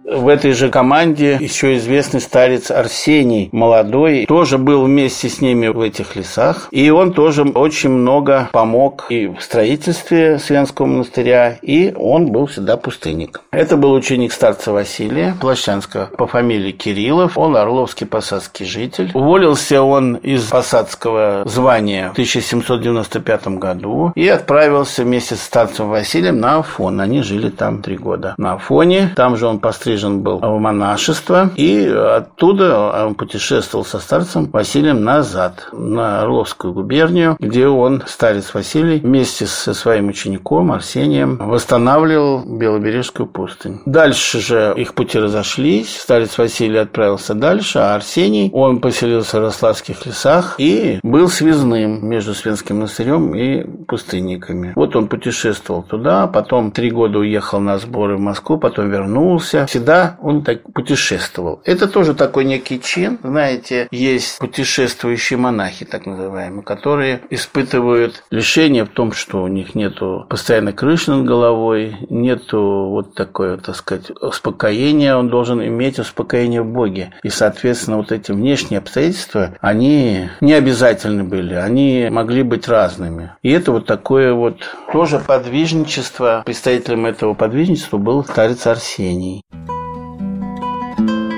в 0.05 0.27
этой 0.27 0.51
же 0.51 0.69
команде 0.69 1.37
еще 1.39 1.75
известный 1.77 2.21
старец 2.21 2.69
Арсений, 2.69 3.49
молодой, 3.51 4.25
тоже 4.27 4.57
был 4.57 4.83
вместе 4.83 5.29
с 5.29 5.41
ними 5.41 5.67
в 5.67 5.81
этих 5.81 6.15
лесах. 6.15 6.67
И 6.71 6.89
он 6.91 7.13
тоже 7.13 7.43
очень 7.43 7.89
много 7.89 8.49
помог 8.51 9.07
и 9.09 9.27
в 9.27 9.41
строительстве 9.41 10.37
Свенского 10.37 10.85
монастыря, 10.85 11.57
и 11.61 11.93
он 11.97 12.27
был 12.27 12.45
всегда 12.45 12.77
пустынник. 12.77 13.41
Это 13.51 13.77
был 13.77 13.93
ученик 13.93 14.31
старца 14.31 14.71
Василия 14.71 15.35
Плащанского 15.41 16.05
по 16.05 16.27
фамилии 16.27 16.71
Кириллов. 16.71 17.37
Он 17.37 17.57
орловский 17.57 18.05
посадский 18.05 18.65
житель. 18.65 19.09
Уволился 19.13 19.81
он 19.81 20.15
из 20.15 20.43
посадского 20.43 21.43
звания 21.45 22.09
в 22.09 22.11
1795 22.11 23.47
году 23.47 24.11
и 24.15 24.27
отправился 24.27 25.03
вместе 25.03 25.35
с 25.35 25.41
старцем 25.41 25.89
Василием 25.89 26.39
на 26.39 26.59
Афон. 26.59 27.01
Они 27.01 27.23
жили 27.23 27.49
там 27.49 27.81
три 27.81 27.97
года. 27.97 28.35
На 28.37 28.53
Афоне, 28.53 29.11
там 29.15 29.35
же 29.35 29.47
он 29.47 29.59
постриг 29.59 29.94
пострижен 29.95 30.21
был 30.21 30.39
в 30.39 30.59
монашество, 30.59 31.51
и 31.55 31.87
оттуда 31.87 33.05
он 33.05 33.15
путешествовал 33.15 33.85
со 33.85 33.99
старцем 33.99 34.49
Василием 34.51 35.03
назад, 35.03 35.69
на 35.71 36.21
Орловскую 36.21 36.73
губернию, 36.73 37.37
где 37.39 37.67
он, 37.67 38.03
старец 38.05 38.53
Василий, 38.53 38.99
вместе 38.99 39.45
со 39.45 39.73
своим 39.73 40.09
учеником 40.09 40.71
Арсением 40.71 41.37
восстанавливал 41.37 42.43
Белобережскую 42.45 43.27
пустынь. 43.27 43.81
Дальше 43.85 44.39
же 44.39 44.73
их 44.75 44.93
пути 44.93 45.19
разошлись, 45.19 45.97
старец 45.97 46.37
Василий 46.37 46.79
отправился 46.79 47.33
дальше, 47.33 47.79
а 47.79 47.95
Арсений, 47.95 48.49
он 48.53 48.79
поселился 48.79 49.39
в 49.39 49.43
Рославских 49.43 50.05
лесах 50.05 50.55
и 50.57 50.99
был 51.03 51.29
связным 51.29 52.07
между 52.07 52.33
Свенским 52.33 52.77
монастырем 52.77 53.33
и 53.35 53.63
пустынниками. 53.85 54.73
Вот 54.75 54.95
он 54.95 55.07
путешествовал 55.07 55.83
туда, 55.83 56.27
потом 56.27 56.71
три 56.71 56.91
года 56.91 57.19
уехал 57.19 57.59
на 57.59 57.77
сборы 57.77 58.17
в 58.17 58.19
Москву, 58.19 58.57
потом 58.57 58.89
вернулся. 58.89 59.65
Всегда 59.67 59.84
всегда 59.85 60.17
он 60.19 60.43
так 60.43 60.63
путешествовал. 60.73 61.61
Это 61.63 61.87
тоже 61.87 62.15
такой 62.15 62.43
некий 62.45 62.81
чин. 62.81 63.19
Знаете, 63.21 63.87
есть 63.91 64.39
путешествующие 64.39 65.37
монахи, 65.37 65.85
так 65.85 66.07
называемые, 66.07 66.63
которые 66.63 67.21
испытывают 67.29 68.23
лишение 68.31 68.85
в 68.85 68.89
том, 68.89 69.11
что 69.11 69.43
у 69.43 69.47
них 69.47 69.75
нету 69.75 70.25
постоянно 70.27 70.73
крыши 70.73 71.11
над 71.11 71.25
головой, 71.25 71.97
нету 72.09 72.87
вот 72.89 73.13
такое, 73.13 73.57
так 73.57 73.75
сказать, 73.75 74.09
успокоения. 74.21 75.15
Он 75.15 75.29
должен 75.29 75.61
иметь 75.61 75.99
успокоение 75.99 76.63
в 76.63 76.67
Боге. 76.67 77.13
И, 77.21 77.29
соответственно, 77.29 77.97
вот 77.97 78.11
эти 78.11 78.31
внешние 78.31 78.79
обстоятельства, 78.79 79.55
они 79.61 80.29
не 80.41 80.53
обязательны 80.53 81.23
были, 81.23 81.53
они 81.53 82.07
могли 82.09 82.41
быть 82.41 82.67
разными. 82.67 83.33
И 83.43 83.51
это 83.51 83.71
вот 83.71 83.85
такое 83.85 84.33
вот 84.33 84.57
тоже 84.91 85.19
подвижничество. 85.19 86.41
Представителем 86.43 87.05
этого 87.05 87.35
подвижничества 87.35 87.97
был 87.97 88.23
старец 88.23 88.65
Арсений. 88.65 89.43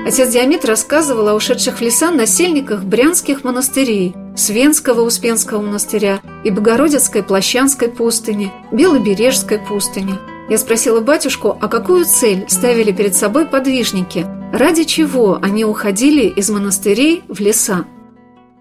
Отец 0.07 0.29
Диамет 0.29 0.63
рассказывал 0.63 1.27
о 1.27 1.33
ушедших 1.33 1.79
в 1.79 1.81
леса 1.81 2.11
насельниках 2.11 2.85
брянских 2.85 3.43
монастырей, 3.43 4.15
Свенского 4.37 5.01
Успенского 5.01 5.61
монастыря 5.61 6.21
и 6.45 6.49
Богородицкой 6.49 7.23
Плащанской 7.23 7.89
пустыни, 7.89 8.53
Белобережской 8.71 9.59
пустыни. 9.59 10.13
Я 10.49 10.59
спросила 10.59 11.01
батюшку, 11.01 11.57
а 11.59 11.67
какую 11.67 12.05
цель 12.05 12.45
ставили 12.47 12.93
перед 12.93 13.15
собой 13.15 13.47
подвижники, 13.47 14.25
ради 14.53 14.85
чего 14.85 15.39
они 15.41 15.65
уходили 15.65 16.25
из 16.25 16.49
монастырей 16.49 17.23
в 17.27 17.41
леса. 17.41 17.83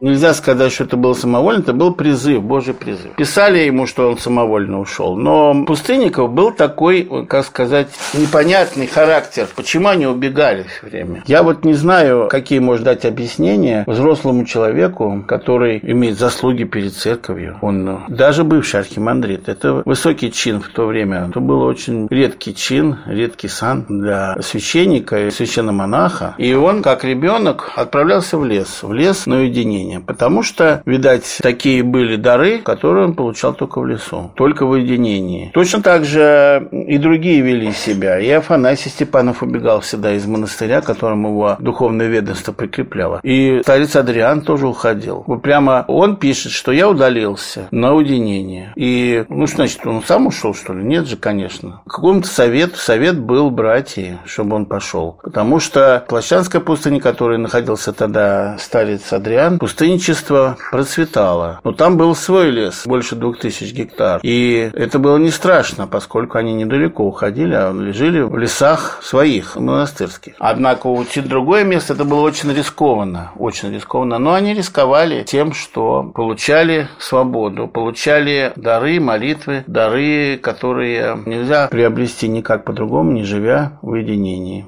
Нельзя 0.00 0.34
сказать, 0.34 0.72
что 0.72 0.84
это 0.84 0.96
был 0.98 1.14
самовольно, 1.14 1.60
это 1.60 1.72
был 1.72 1.94
призыв, 1.94 2.42
Божий 2.42 2.74
призыв. 2.74 3.14
Писали 3.16 3.60
ему, 3.60 3.86
что 3.86 4.10
он 4.10 4.18
самовольно 4.18 4.78
ушел. 4.78 5.16
Но 5.16 5.64
Пустынников 5.64 6.30
был 6.32 6.52
такой, 6.52 7.08
как 7.26 7.46
сказать, 7.46 7.88
непонятный 8.12 8.86
характер. 8.86 9.48
Почему 9.56 9.88
они 9.88 10.06
убегали 10.06 10.64
все 10.64 10.86
время? 10.86 11.22
Я 11.26 11.42
вот 11.42 11.64
не 11.64 11.72
знаю, 11.72 12.28
какие 12.30 12.58
может 12.58 12.84
дать 12.84 13.06
объяснения 13.06 13.84
взрослому 13.86 14.44
человеку, 14.44 15.24
который 15.26 15.80
имеет 15.82 16.18
заслуги 16.18 16.64
перед 16.64 16.92
церковью. 16.92 17.58
Он 17.62 18.04
даже 18.08 18.44
бывший 18.44 18.80
архимандрит. 18.80 19.48
Это 19.48 19.82
высокий 19.84 20.30
чин 20.30 20.60
в 20.60 20.68
то 20.68 20.86
время. 20.86 21.28
Это 21.30 21.40
был 21.40 21.62
очень 21.62 22.06
редкий 22.10 22.54
чин, 22.54 22.98
редкий 23.06 23.48
сан 23.48 23.86
для 23.88 24.36
священника 24.42 25.26
и 25.26 25.30
священномонаха. 25.30 26.34
И 26.36 26.52
он, 26.52 26.82
как 26.82 27.02
ребенок, 27.02 27.72
отправлялся 27.76 28.36
в 28.36 28.44
лес. 28.44 28.82
В 28.82 28.92
лес 28.92 29.24
на 29.24 29.36
уединение 29.36 29.85
уединения, 29.86 30.00
потому 30.00 30.42
что, 30.42 30.82
видать, 30.86 31.38
такие 31.42 31.82
были 31.82 32.16
дары, 32.16 32.58
которые 32.58 33.06
он 33.06 33.14
получал 33.14 33.54
только 33.54 33.80
в 33.80 33.86
лесу, 33.86 34.32
только 34.34 34.66
в 34.66 34.70
уединении. 34.70 35.50
Точно 35.54 35.82
так 35.82 36.04
же 36.04 36.68
и 36.72 36.98
другие 36.98 37.40
вели 37.40 37.72
себя. 37.72 38.18
И 38.18 38.28
Афанасий 38.30 38.90
Степанов 38.90 39.42
убегал 39.42 39.80
всегда 39.80 40.12
из 40.12 40.26
монастыря, 40.26 40.80
которому 40.80 41.28
его 41.30 41.56
духовное 41.58 42.08
ведомство 42.08 42.52
прикрепляло. 42.52 43.20
И 43.22 43.60
старец 43.62 43.96
Адриан 43.96 44.42
тоже 44.42 44.66
уходил. 44.66 45.24
Вот 45.26 45.42
прямо 45.42 45.84
он 45.88 46.16
пишет, 46.16 46.52
что 46.52 46.72
я 46.72 46.88
удалился 46.88 47.68
на 47.70 47.94
уединение. 47.94 48.72
И, 48.76 49.24
ну, 49.28 49.46
что 49.46 49.56
значит, 49.56 49.86
он 49.86 50.02
сам 50.02 50.26
ушел, 50.26 50.54
что 50.54 50.72
ли? 50.72 50.82
Нет 50.82 51.06
же, 51.06 51.16
конечно. 51.16 51.80
Какому-то 51.86 52.28
совет, 52.28 52.76
совет 52.76 53.18
был 53.18 53.50
братья, 53.50 54.18
чтобы 54.24 54.56
он 54.56 54.66
пошел. 54.66 55.18
Потому 55.22 55.60
что 55.60 56.04
Плащанская 56.08 56.60
пустыня, 56.60 57.00
которой 57.00 57.38
находился 57.38 57.92
тогда 57.92 58.56
старец 58.58 59.12
Адриан, 59.12 59.58
пустыня 59.58 59.75
пустынничество 59.76 60.56
процветало. 60.70 61.60
Но 61.62 61.72
там 61.72 61.98
был 61.98 62.14
свой 62.14 62.50
лес, 62.50 62.84
больше 62.86 63.14
двух 63.14 63.38
тысяч 63.38 63.74
гектар. 63.74 64.20
И 64.22 64.70
это 64.72 64.98
было 64.98 65.18
не 65.18 65.30
страшно, 65.30 65.86
поскольку 65.86 66.38
они 66.38 66.54
недалеко 66.54 67.04
уходили, 67.04 67.52
а 67.54 67.74
жили 67.92 68.20
в 68.20 68.38
лесах 68.38 69.00
своих, 69.02 69.54
монастырских. 69.56 70.32
Однако 70.38 70.86
уйти 70.86 71.20
в 71.20 71.28
другое 71.28 71.64
место 71.64 71.92
это 71.92 72.06
было 72.06 72.20
очень 72.20 72.54
рискованно, 72.54 73.32
очень 73.36 73.70
рискованно. 73.70 74.18
Но 74.18 74.32
они 74.32 74.54
рисковали 74.54 75.24
тем, 75.24 75.52
что 75.52 76.10
получали 76.14 76.88
свободу, 76.98 77.68
получали 77.68 78.52
дары, 78.56 78.98
молитвы, 78.98 79.62
дары, 79.66 80.38
которые 80.38 81.18
нельзя 81.26 81.68
приобрести 81.68 82.28
никак 82.28 82.64
по-другому, 82.64 83.12
не 83.12 83.24
живя 83.24 83.78
в 83.82 83.90
уединении. 83.90 84.64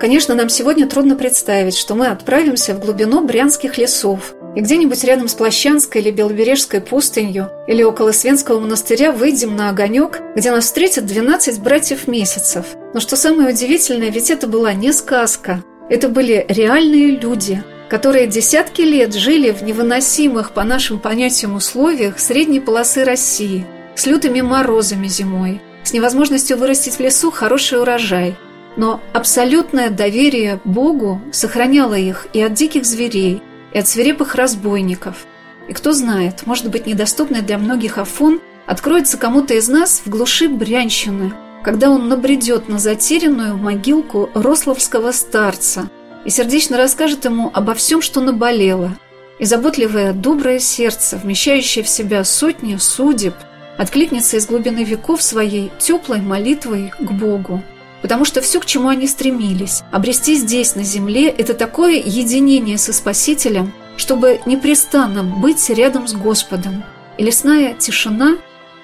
Конечно, 0.00 0.34
нам 0.34 0.48
сегодня 0.48 0.88
трудно 0.88 1.14
представить, 1.14 1.76
что 1.76 1.94
мы 1.94 2.06
отправимся 2.06 2.74
в 2.74 2.80
глубину 2.80 3.22
брянских 3.22 3.76
лесов 3.76 4.32
и 4.56 4.60
где-нибудь 4.60 5.04
рядом 5.04 5.28
с 5.28 5.34
Плащанской 5.34 6.00
или 6.00 6.10
Белобережской 6.10 6.80
пустынью 6.80 7.50
или 7.68 7.82
около 7.82 8.12
Свенского 8.12 8.60
монастыря 8.60 9.12
выйдем 9.12 9.54
на 9.56 9.68
огонек, 9.68 10.22
где 10.34 10.52
нас 10.52 10.64
встретят 10.64 11.04
12 11.04 11.60
братьев 11.60 12.08
месяцев. 12.08 12.64
Но 12.94 13.00
что 13.00 13.14
самое 13.14 13.50
удивительное, 13.50 14.10
ведь 14.10 14.30
это 14.30 14.46
была 14.46 14.72
не 14.72 14.90
сказка. 14.94 15.62
Это 15.90 16.08
были 16.08 16.46
реальные 16.48 17.18
люди, 17.18 17.62
которые 17.90 18.26
десятки 18.26 18.80
лет 18.80 19.12
жили 19.12 19.50
в 19.50 19.62
невыносимых 19.62 20.52
по 20.52 20.64
нашим 20.64 20.98
понятиям 20.98 21.56
условиях 21.56 22.18
средней 22.20 22.60
полосы 22.60 23.04
России, 23.04 23.66
с 23.96 24.06
лютыми 24.06 24.40
морозами 24.40 25.08
зимой, 25.08 25.60
с 25.84 25.92
невозможностью 25.92 26.56
вырастить 26.56 26.94
в 26.94 27.00
лесу 27.00 27.30
хороший 27.30 27.82
урожай– 27.82 28.34
но 28.76 29.00
абсолютное 29.12 29.90
доверие 29.90 30.60
Богу 30.64 31.20
сохраняло 31.32 31.94
их 31.94 32.28
и 32.32 32.40
от 32.40 32.54
диких 32.54 32.84
зверей, 32.84 33.42
и 33.72 33.78
от 33.78 33.88
свирепых 33.88 34.34
разбойников. 34.34 35.26
И 35.68 35.72
кто 35.72 35.92
знает, 35.92 36.46
может 36.46 36.70
быть, 36.70 36.86
недоступный 36.86 37.42
для 37.42 37.58
многих 37.58 37.98
Афон 37.98 38.40
откроется 38.66 39.18
кому-то 39.18 39.54
из 39.54 39.68
нас 39.68 40.02
в 40.04 40.08
глуши 40.08 40.48
Брянщины, 40.48 41.32
когда 41.62 41.90
он 41.90 42.08
набредет 42.08 42.68
на 42.68 42.78
затерянную 42.78 43.56
могилку 43.56 44.30
рословского 44.34 45.12
старца 45.12 45.90
и 46.24 46.30
сердечно 46.30 46.76
расскажет 46.76 47.24
ему 47.24 47.50
обо 47.52 47.74
всем, 47.74 48.02
что 48.02 48.20
наболело, 48.20 48.96
и 49.38 49.44
заботливое 49.44 50.12
доброе 50.12 50.58
сердце, 50.58 51.16
вмещающее 51.16 51.82
в 51.82 51.88
себя 51.88 52.24
сотни 52.24 52.76
судеб, 52.76 53.34
откликнется 53.78 54.36
из 54.36 54.46
глубины 54.46 54.84
веков 54.84 55.22
своей 55.22 55.70
теплой 55.78 56.20
молитвой 56.20 56.92
к 56.98 57.10
Богу. 57.10 57.62
Потому 58.02 58.24
что 58.24 58.40
все, 58.40 58.60
к 58.60 58.66
чему 58.66 58.88
они 58.88 59.06
стремились, 59.06 59.82
обрести 59.92 60.34
здесь, 60.34 60.74
на 60.74 60.84
земле, 60.84 61.28
это 61.28 61.54
такое 61.54 61.96
единение 61.96 62.78
со 62.78 62.92
Спасителем, 62.92 63.72
чтобы 63.96 64.40
непрестанно 64.46 65.22
быть 65.22 65.68
рядом 65.68 66.08
с 66.08 66.14
Господом. 66.14 66.82
И 67.18 67.24
лесная 67.24 67.74
тишина 67.74 68.38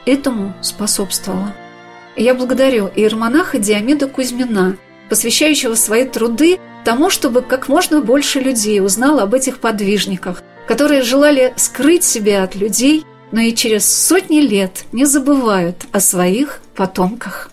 этому 0.05 0.55
способствовала. 0.61 1.55
И 2.15 2.23
я 2.23 2.35
благодарю 2.35 2.91
иеромонаха 2.95 3.59
Диомеда 3.59 4.09
Кузьмина, 4.09 4.77
посвящающего 5.09 5.75
свои 5.75 6.05
труды 6.05 6.59
тому, 6.85 7.11
чтобы 7.11 7.43
как 7.43 7.69
можно 7.69 8.01
больше 8.01 8.41
людей 8.41 8.81
узнало 8.81 9.23
об 9.23 9.35
этих 9.35 9.59
подвижниках, 9.59 10.43
которые 10.67 11.03
желали 11.03 11.55
скрыть 11.57 12.05
себя 12.05 12.43
от 12.43 12.55
людей, 12.55 13.05
но 13.33 13.41
и 13.41 13.55
через 13.55 13.87
сотни 13.87 14.41
лет 14.41 14.85
не 14.93 15.05
забывают 15.05 15.87
о 15.93 16.01
своих 16.01 16.61
потомках. 16.75 17.51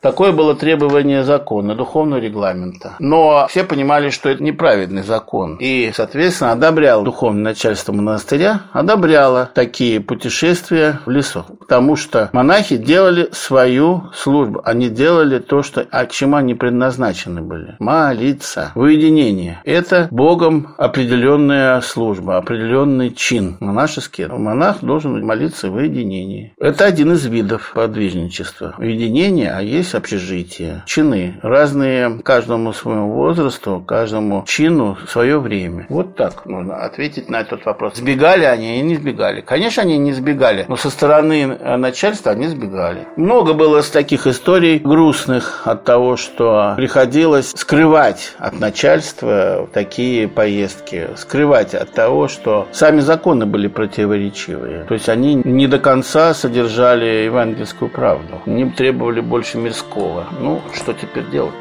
Такое 0.00 0.32
было 0.32 0.54
требование 0.54 1.24
закона, 1.24 1.74
духовного 1.74 2.20
регламента. 2.20 2.94
Но 2.98 3.46
все 3.48 3.64
понимали, 3.64 4.10
что 4.10 4.28
это 4.28 4.42
неправедный 4.42 5.02
закон. 5.02 5.56
И, 5.58 5.90
соответственно, 5.94 6.52
одобрял 6.52 7.02
духовное 7.02 7.42
начальство 7.42 7.92
монастыря, 7.92 8.62
одобряло 8.72 9.50
такие 9.54 10.00
путешествия 10.00 11.00
в 11.06 11.10
лесу. 11.10 11.44
Потому 11.58 11.96
что 11.96 12.30
монахи 12.32 12.76
делали 12.76 13.30
свою 13.32 14.10
службу. 14.14 14.60
Они 14.64 14.90
делали 14.90 15.38
то, 15.38 15.62
что, 15.62 15.86
а 15.90 16.04
к 16.04 16.12
они 16.36 16.54
предназначены 16.54 17.40
были. 17.40 17.76
Молиться. 17.78 18.72
В. 18.74 19.60
Это 19.64 20.08
Богом 20.10 20.74
определенная 20.78 21.80
служба, 21.80 22.36
определенный 22.36 23.10
чин 23.10 23.56
монашеский. 23.60 24.26
Монах 24.26 24.78
должен 24.82 25.24
молиться 25.24 25.70
в 25.70 25.74
уединении. 25.74 26.54
Это 26.60 26.84
один 26.84 27.12
из 27.12 27.24
видов 27.26 27.72
подвижничества. 27.74 28.74
Уединение, 28.78 29.52
а 29.52 29.62
есть 29.62 29.85
общежития, 29.94 30.82
чины. 30.86 31.38
Разные 31.42 32.18
каждому 32.22 32.72
своему 32.72 33.12
возрасту, 33.12 33.82
каждому 33.86 34.44
чину 34.46 34.96
свое 35.08 35.38
время. 35.38 35.86
Вот 35.88 36.16
так 36.16 36.46
можно 36.46 36.76
ответить 36.76 37.28
на 37.28 37.40
этот 37.40 37.64
вопрос. 37.64 37.96
Сбегали 37.96 38.44
они 38.44 38.78
и 38.78 38.82
не 38.82 38.96
сбегали. 38.96 39.40
Конечно, 39.40 39.82
они 39.82 39.98
не 39.98 40.12
сбегали, 40.12 40.64
но 40.68 40.76
со 40.76 40.90
стороны 40.90 41.46
начальства 41.76 42.32
они 42.32 42.48
сбегали. 42.48 43.06
Много 43.16 43.52
было 43.54 43.82
с 43.82 43.90
таких 43.90 44.26
историй 44.26 44.78
грустных 44.78 45.62
от 45.64 45.84
того, 45.84 46.16
что 46.16 46.74
приходилось 46.76 47.52
скрывать 47.56 48.34
от 48.38 48.58
начальства 48.60 49.68
такие 49.72 50.28
поездки, 50.28 51.08
скрывать 51.16 51.74
от 51.74 51.92
того, 51.92 52.28
что 52.28 52.68
сами 52.72 53.00
законы 53.00 53.46
были 53.46 53.68
противоречивые. 53.68 54.84
То 54.84 54.94
есть 54.94 55.08
они 55.08 55.34
не 55.34 55.66
до 55.66 55.78
конца 55.78 56.34
содержали 56.34 57.24
евангельскую 57.24 57.90
правду. 57.90 58.42
Они 58.46 58.70
требовали 58.70 59.20
больше 59.20 59.58
мирского 59.58 59.75
Пескова. 59.76 60.26
Ну, 60.40 60.62
что 60.72 60.94
теперь 60.94 61.28
делать? 61.30 61.54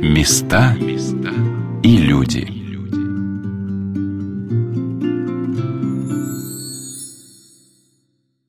Места 0.00 0.76
и 1.82 1.96
люди. 1.96 2.61